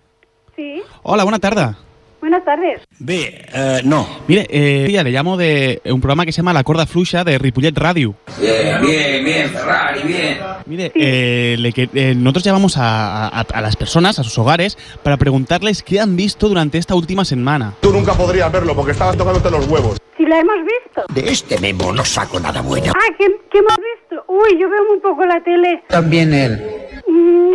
[0.56, 0.82] Sí.
[1.04, 1.76] Hola, buena tarde.
[2.20, 2.82] Buenas tardes.
[3.00, 4.08] Bé, eh, no.
[4.28, 7.38] Mire, eh, tía, le llamo de un programa que se llama La Corda Fluxa de
[7.40, 8.14] Ripollet Radio.
[8.40, 10.38] Bien, bien, bien, Ferrari, bien.
[10.68, 14.78] Mire, eh, le que- eh, nosotros llamamos a, a- a las personas, a sus hogares,
[15.04, 17.74] para preguntarles qué han visto durante esta última semana.
[17.82, 19.98] Tú nunca podrías verlo porque estabas tocándote los huevos.
[20.18, 21.04] Si la hemos visto.
[21.14, 22.92] De este memo no saco nada bueno.
[22.96, 24.24] Ah, ¿qué, qué hemos visto?
[24.28, 25.84] Uy, yo veo muy poco la tele.
[25.90, 26.62] También él.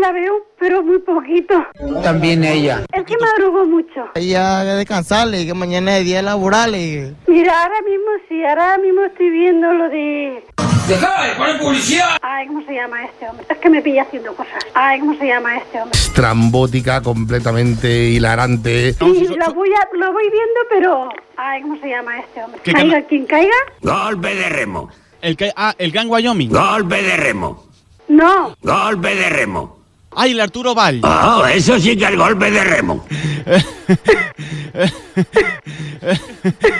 [0.00, 1.54] La veo, pero muy poquito.
[2.02, 2.84] También ella.
[2.92, 4.06] Es que madrugo mucho.
[4.14, 6.74] Ya que descansarle, que mañana es día laboral.
[6.76, 10.44] y- Mira, ahora mismo sí, ahora mismo estoy viendo lo de...
[10.86, 12.16] ¡Deja de poner publicidad!
[12.22, 13.44] Ay, ¿cómo se llama este hombre?
[13.50, 14.64] Es que me pilla haciendo cosas.
[14.74, 15.98] Ay, ¿cómo se llama este hombre?
[15.98, 18.92] Estrambótica, completamente hilarante.
[18.92, 21.08] Sí, lo voy, a- lo voy viendo, pero...
[21.36, 22.60] Ay, ¿cómo se llama este hombre?
[22.62, 23.52] ¿Qué Caiga quien caiga.
[23.82, 24.88] Golpe de remo.
[25.20, 26.50] El que, ah, el Gran Wyoming.
[26.50, 27.64] Golpe de remo.
[28.08, 28.56] No.
[28.62, 29.76] Golpe de remo.
[30.18, 31.00] Ay, el Arturo Val.
[31.04, 33.04] Oh, eso sí que es golpe de remo.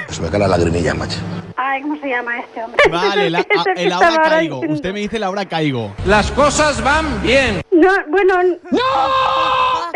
[0.09, 1.19] Se me cae la lagrimilla, macho.
[1.57, 2.81] Ay, ¿cómo se llama este hombre?
[2.91, 4.61] Vale, la- ah, el ahora caigo.
[4.69, 5.93] Usted me dice el ahora caigo.
[6.07, 7.63] Las cosas van bien.
[7.73, 8.35] No, bueno...
[8.71, 8.79] ¡No!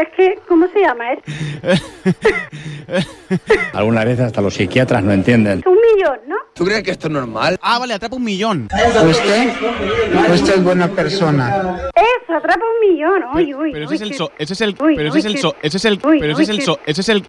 [0.01, 1.31] Es que, ¿cómo se llama este?
[3.75, 5.63] Algunas veces hasta los psiquiatras no entienden.
[5.67, 6.37] Un millón, ¿no?
[6.55, 7.59] ¿Tú crees que esto es normal?
[7.61, 8.69] Ah, vale, atrapa un millón.
[9.07, 9.53] ¿Usted?
[10.33, 11.91] Usted es buena persona.
[11.95, 13.25] Eso, atrapa un millón.
[13.35, 15.21] Uy, uy, Pero uy, ese es el so, ese es el, uy, pero ese uy,
[15.21, 17.09] es el so, ese es el, uy, pero ese uy, es el so, ese es
[17.11, 17.27] el.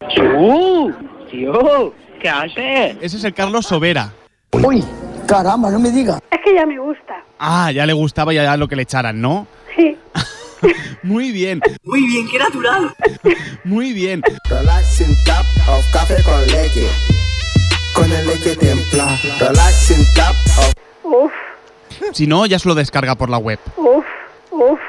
[1.30, 2.98] tío, ¿qué haces?
[3.02, 4.14] Ese es el Carlos Sobera.
[4.54, 4.82] Uy,
[5.28, 6.20] caramba, no me diga.
[6.32, 7.22] Es que ya me gusta.
[7.38, 9.46] Ah, ya le gustaba ya lo que le echaran, ¿no?
[11.04, 12.94] Muy bien, Muy bien, qué natural.
[13.64, 14.22] muy bien.
[14.50, 16.88] Relaxing cup of café con leche.
[17.94, 19.18] Con el leche templada.
[19.40, 20.74] Relaxing cup of...
[21.04, 21.32] Uf,
[22.14, 23.60] Si no, ya se lo descarga por la web.
[23.78, 24.06] uf,
[24.52, 24.80] uf.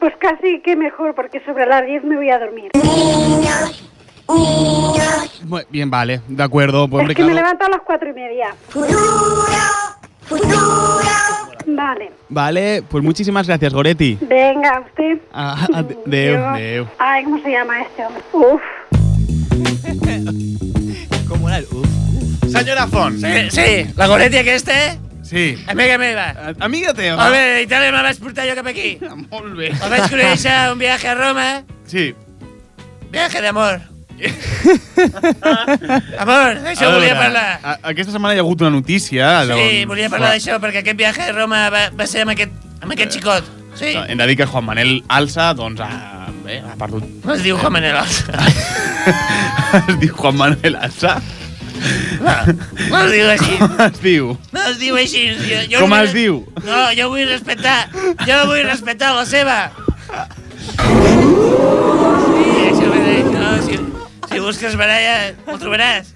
[0.00, 2.70] Pues casi que mejor, porque sobre las 10 me voy a dormir.
[5.44, 6.88] Muy bien, vale, de acuerdo.
[6.88, 8.54] Pues, es hombre, que me levanto a las 4 y media.
[11.70, 12.10] Vale.
[12.30, 14.16] Vale, pues muchísimas gracias, Goretti.
[14.22, 15.18] Venga, usted.
[15.32, 15.66] Ah,
[16.06, 16.86] Deu, deu.
[16.98, 18.22] Ay, ¿cómo se llama este hombre?
[18.32, 18.60] Uf.
[21.28, 21.86] ¿Cómo era el uf?
[22.50, 23.18] Senyora Font.
[23.20, 24.72] Sí, sí, la Goretti aquesta,
[25.22, 25.56] Sí.
[25.66, 26.54] amiga meva.
[26.58, 27.26] Amiga teva.
[27.26, 28.96] A veure, d'Itàlia me la vaig portar jo cap aquí.
[29.28, 29.68] Molt bé.
[29.76, 31.48] La vaig conèixer a un viatge a Roma.
[31.84, 32.14] Sí.
[33.12, 33.80] Viatge d'amor.
[36.18, 37.60] Amor, d'això volia parlar.
[37.62, 39.24] a- Aquesta setmana hi ha hagut una notícia.
[39.46, 42.52] Sí, volia parlar d'això, perquè aquest viatge a Roma va, va ser amb aquest,
[42.82, 43.44] amb aquest xicot.
[43.78, 43.92] Sí.
[43.94, 47.04] No, hem de dir que Juan Manel Alça, doncs, ha, bé, ha perdut...
[47.24, 48.32] No es diu Juan Manel Alça.
[49.88, 51.12] es diu Juan Manuel Alça?
[52.18, 52.34] No,
[52.90, 53.54] no es diu així.
[53.62, 54.24] Com es diu?
[54.52, 55.22] No es diu així.
[55.46, 56.34] Jo, jo Com vull- es diu?
[56.66, 57.78] No, jo vull respectar.
[58.26, 59.58] Jo vull respectar la seva.
[60.78, 63.48] Sí, això m'he dit, no?
[63.62, 63.74] Si,
[64.38, 66.14] si busques baralla, ho trobaràs.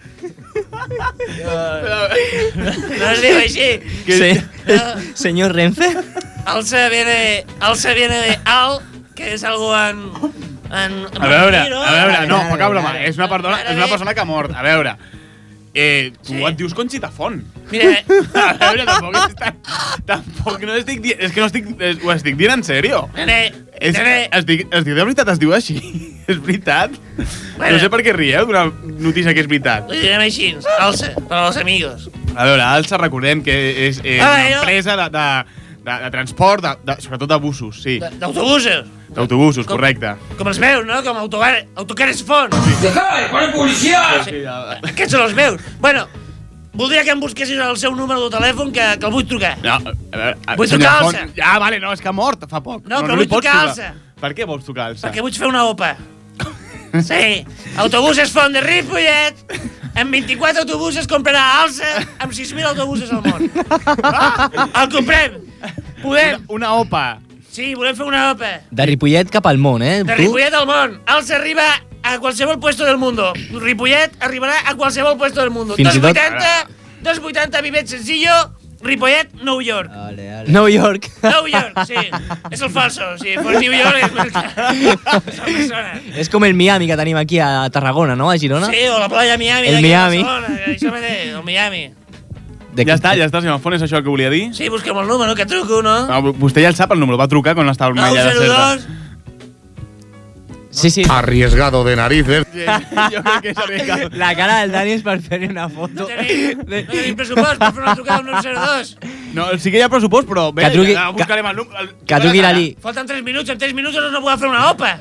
[1.43, 3.68] No es diu així.
[4.07, 5.16] Se- No.
[5.18, 5.89] Señor Renfe.
[6.47, 8.79] Alça viene, alça viene de al,
[9.16, 10.05] que és algo en...
[10.70, 12.93] en, A veure, a veure, no, poca broma.
[13.03, 14.55] És una, persona, és una persona que ha mort.
[14.55, 14.95] A veure,
[15.75, 17.43] eh, tu et dius Conxita Font.
[17.73, 17.91] Mira,
[18.43, 19.59] A veure, tampoc, és tan,
[20.09, 21.20] tampoc no estic dient...
[21.25, 21.70] És que no estic...
[21.81, 23.03] És, ho estic dient en sèrio.
[23.16, 23.39] nene,
[23.83, 25.79] És, nene, estic, estic de veritat, es diu així.
[26.31, 26.95] és veritat.
[27.57, 27.73] Bueno.
[27.75, 28.66] No sé per què rieu d'una
[29.03, 29.89] notícia que és veritat.
[29.91, 32.07] ho direm així, alça, per als amigos.
[32.37, 33.53] A veure, Alça, recordem que
[33.89, 35.27] és, és Ah, una empresa de, de,
[35.85, 37.99] de, de transport, de, de, sobretot de busos, sí.
[38.01, 38.87] D'autobusos.
[39.12, 40.14] D'autobusos, correcte.
[40.39, 41.03] Com els meus, no?
[41.05, 42.55] Com autocar, autocares font.
[42.81, 44.23] Deja de poner publicidad.
[44.25, 44.41] Sí,
[44.89, 45.61] aquests són els meus.
[45.85, 46.07] Bueno,
[46.75, 49.57] voldria que em busquessis el seu número de telèfon que, que el vull trucar.
[49.62, 51.29] No, a veure, a- Vull trucar Font- Alça.
[51.37, 52.87] Ja, vale, no, és que ha mort fa poc.
[52.89, 53.93] No, però li vull trucar Alça.
[54.23, 55.07] Per què vols trucar Alça?
[55.09, 55.97] Perquè vull fer una OPA.
[57.03, 57.45] Sí,
[57.81, 59.39] autobuses font de Ripollet,
[59.95, 61.85] En 24 autobusos comprarà Alsa
[62.18, 63.43] amb 6.000 autobusos al món.
[64.81, 65.35] El comprem.
[66.03, 66.41] Podem.
[66.49, 67.03] Una, una OPA.
[67.53, 68.53] Sí, volem fer una OPA.
[68.70, 69.99] De Ripollet cap al món, eh?
[70.09, 70.95] De Ripollet al món.
[71.07, 71.66] Alsa arriba
[72.03, 73.32] a qualsevol puesto del mundo.
[73.61, 75.74] Ripollet arribarà a qualsevol puesto del mundo.
[75.76, 76.68] Fins i tot- 280,
[77.03, 78.30] 280 Vivet Sencillo,
[78.82, 79.90] Ripollet, New York.
[80.46, 81.09] New York.
[81.22, 81.94] New York, sí.
[82.50, 83.16] És el falso.
[83.18, 84.12] Si fos New York és.
[86.18, 88.30] És com el Miami que tenim aquí a Tarragona, no?
[88.30, 88.66] A Girona.
[88.66, 89.68] Sí, o la playa Miami.
[89.68, 90.22] El Miami.
[90.74, 91.90] Això mateix, el Miami.
[92.72, 94.46] De Ja està, ja està, senyor Font, és això el que volia dir?
[94.57, 96.07] Sí, busquem el número, que truco, no?
[96.09, 98.38] No, vostè ja el sap, el número va trucar quan estava al mai allà de
[98.38, 98.61] Cerda.
[98.80, 98.86] 902.
[100.73, 101.03] Sí, sí.
[101.09, 102.47] Arriesgado de narices.
[102.53, 102.66] que
[103.55, 104.09] arriesgado.
[104.12, 106.07] La cara del Dani és per fer-hi una foto.
[106.09, 108.97] No no tenim pressupost per fer una trucada al 902.
[109.37, 111.79] No, sí que hi ha pressupost, però bé, Que truqui- ja buscarem el número.
[111.85, 112.70] el- que truqui la Li.
[112.81, 114.95] Falten 3 minuts, en 3 minuts no podem fer una OPA.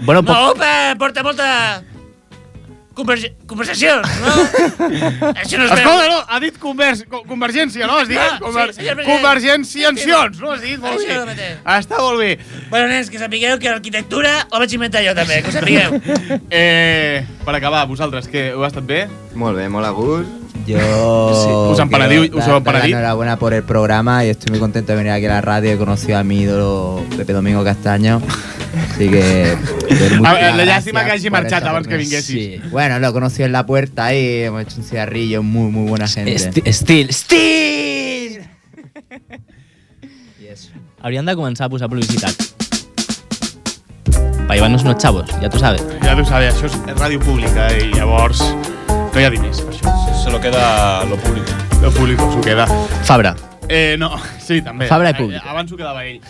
[0.00, 0.40] Bueno, Una.
[0.50, 1.82] OPA porta molta...
[2.96, 3.28] Converge...
[3.46, 4.34] Conversacions, no?
[5.42, 5.82] Això no es veu.
[5.82, 7.98] Escolta, no, ha dit convers, co- convergència, no?
[8.00, 8.16] Has dit?
[8.16, 8.86] Ah, Conver sí.
[9.04, 10.54] Convergenciacions, no?
[10.54, 10.78] Has dit?
[10.80, 11.50] Molt Això bé.
[11.76, 12.30] Està molt bé.
[12.72, 16.00] Bueno, nens, que sapigueu que l'arquitectura la vaig inventar jo també, que ho sapigueu.
[16.56, 19.04] Eh, per acabar, vosaltres, què, heu estat bé?
[19.36, 20.45] Molt bé, molt a gust.
[20.66, 20.78] Yo
[21.68, 22.98] Sí, us han quiero penedido- us dar- han dar la penedido.
[22.98, 25.72] enhorabuena por el programa y estoy muy contento de venir aquí a la radio.
[25.72, 28.20] He conocido a mi ídolo Pepe Domingo Castaño.
[28.92, 29.56] Así que.
[30.24, 32.26] A ver, la llástima que marxat esta abans que vinguessis.
[32.26, 32.60] Sí.
[32.70, 35.42] Bueno, lo conocí en la puerta y hemos hecho un cigarrillo.
[35.42, 36.34] Muy, muy buena gente.
[36.34, 37.10] Esti- Estil.
[37.10, 38.40] Estil!
[41.02, 42.34] Hauríem de començar a posar publicitat.
[44.48, 45.82] Pa llevarnos unos chavos, ya tú sabes.
[46.02, 48.40] Ja tu sabes, això és ràdio pública i llavors
[48.88, 50.05] no hi ha diners per això.
[50.26, 51.46] Se lo queda lo público.
[51.80, 52.66] Lo público s'ho queda.
[53.04, 53.36] Fabra.
[53.68, 54.10] Eh, no,
[54.42, 54.88] sí, també.
[54.90, 55.46] Fabra i Eh, públic.
[55.46, 56.20] Abans s'ho quedava ell.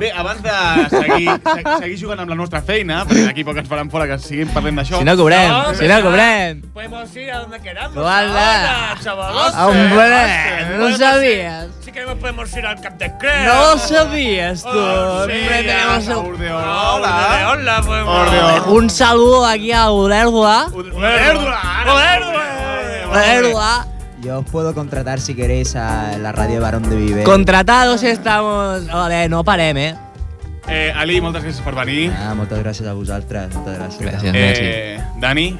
[0.00, 0.50] Bé, abans de
[0.88, 4.16] seguir, se- seguir jugant amb la nostra feina, perquè d'aquí poc ens faran fora que
[4.18, 4.98] siguin parlem d'això.
[4.98, 6.62] Si no cobrem, si no cobrem.
[6.74, 7.96] Podemos ir a donde queramos.
[7.96, 8.18] Hola.
[8.18, 9.54] Ahora, chavalos.
[9.54, 11.66] Hombre, no sabías.
[11.66, 13.44] ir- Si queremos podemos ir al Cap de Creus.
[13.46, 14.68] No lo sabías tú.
[14.72, 16.92] Oh, sí, Siempre tenemos a un- Urdeola.
[16.94, 17.48] Hola.
[17.52, 18.32] Hola, podemos.
[18.32, 20.68] Eh, Un saludo aquí a Uderdua.
[20.72, 21.60] Uderdua.
[23.10, 23.86] Uderdua.
[24.22, 27.24] Yo os puedo contratar si queréis a la radio Barón de Viver.
[27.24, 28.86] Contratados estamos.
[28.86, 29.94] Vale, no parem, eh?
[30.68, 32.10] Eh, Ali, moltes gràcies per venir.
[32.16, 33.54] Ah, moltes gràcies a vosaltres.
[33.54, 34.02] Moltes gràcies.
[34.02, 35.56] Gràcies, Eh, Dani,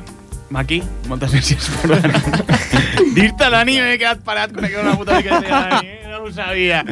[0.51, 3.15] Maki, moltes gràcies per venir.
[3.15, 6.01] Dir-te Dani, m'he quedat parat quan era una puta mica de Dani, eh?
[6.11, 6.83] no ho sabia.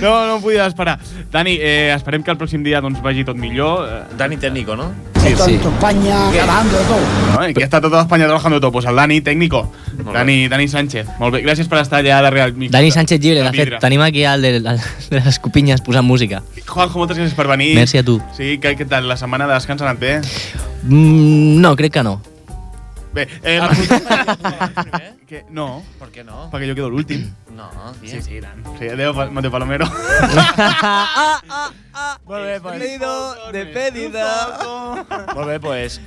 [0.00, 0.98] No, no ho podia esperar.
[1.30, 4.06] Dani, eh, esperem que el pròxim dia doncs, vagi tot millor.
[4.16, 4.92] Dani técnico, ¿no?
[5.36, 5.54] Sí, sí.
[5.54, 7.06] España grabando todo.
[7.34, 8.72] No, que està tota Espanya trabajando todo.
[8.72, 9.66] Pues el Dani, tècnico.
[10.12, 11.06] Dani, Dani Sánchez.
[11.18, 12.72] Molt bé, gràcies per estar allà darrere el micro.
[12.72, 16.42] Dani Sánchez Llibre, de fet, tenim aquí el de, de les copinyes posant música.
[16.66, 17.74] Juanjo, moltes gràcies per venir.
[17.78, 18.18] Merci a tu.
[18.36, 19.08] Sí, què, què tal?
[19.08, 20.18] La setmana de descans ha anat bé?
[20.84, 22.18] Mm, no, crec que no.
[23.12, 23.60] Bé, eh,
[25.28, 25.82] que, no.
[25.98, 26.50] ¿Por qué no?
[26.52, 27.32] Perquè jo quedo l'últim.
[27.50, 27.68] No,
[28.04, 28.64] Sí, sí, tant.
[28.78, 29.86] Sí, adéu, Pa- Mateo Palomero.
[32.28, 32.80] Molt bé, pues.
[33.52, 34.20] Despedido.
[35.34, 36.00] Molt bé, pues...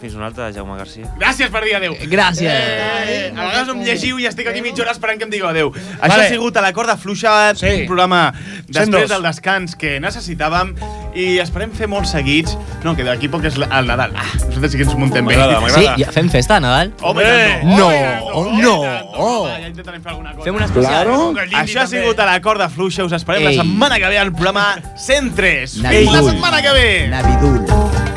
[0.00, 1.08] Fins una altra, Jaume Garcia.
[1.18, 1.96] Gràcies per dir adéu.
[2.06, 2.46] Gràcies.
[2.46, 5.72] Eh, a vegades em llegiu i estic aquí mitja hora esperant que em digueu adéu.
[5.74, 6.22] Això Vale.
[6.22, 7.66] ha sigut a la corda fluixa, Sí.
[7.80, 8.32] un programa
[8.68, 10.76] després del descans que necessitàvem
[11.16, 12.56] i esperem fer molts seguits.
[12.84, 14.12] No, que d'aquí poc és el Nadal.
[14.14, 15.36] Ah, nosaltres sí que ens muntem bé.
[15.36, 15.96] M'agrada, Sí, m'agrada.
[15.98, 16.92] ja fem festa, Nadal?
[17.02, 18.76] Home, tant, No, tant, oh, no,
[19.16, 19.48] oh.
[19.48, 20.44] Va, ja intentarem fer alguna cosa.
[20.44, 21.04] Fem una especial.
[21.04, 21.34] Claro.
[21.58, 23.02] Això ha sigut a la corda fluixa.
[23.04, 23.56] Us esperem Ei.
[23.56, 25.78] la setmana que ve al programa 103.
[25.82, 26.04] Navidul.
[26.14, 27.08] Fins la setmana que ve.
[27.08, 28.07] Navidul.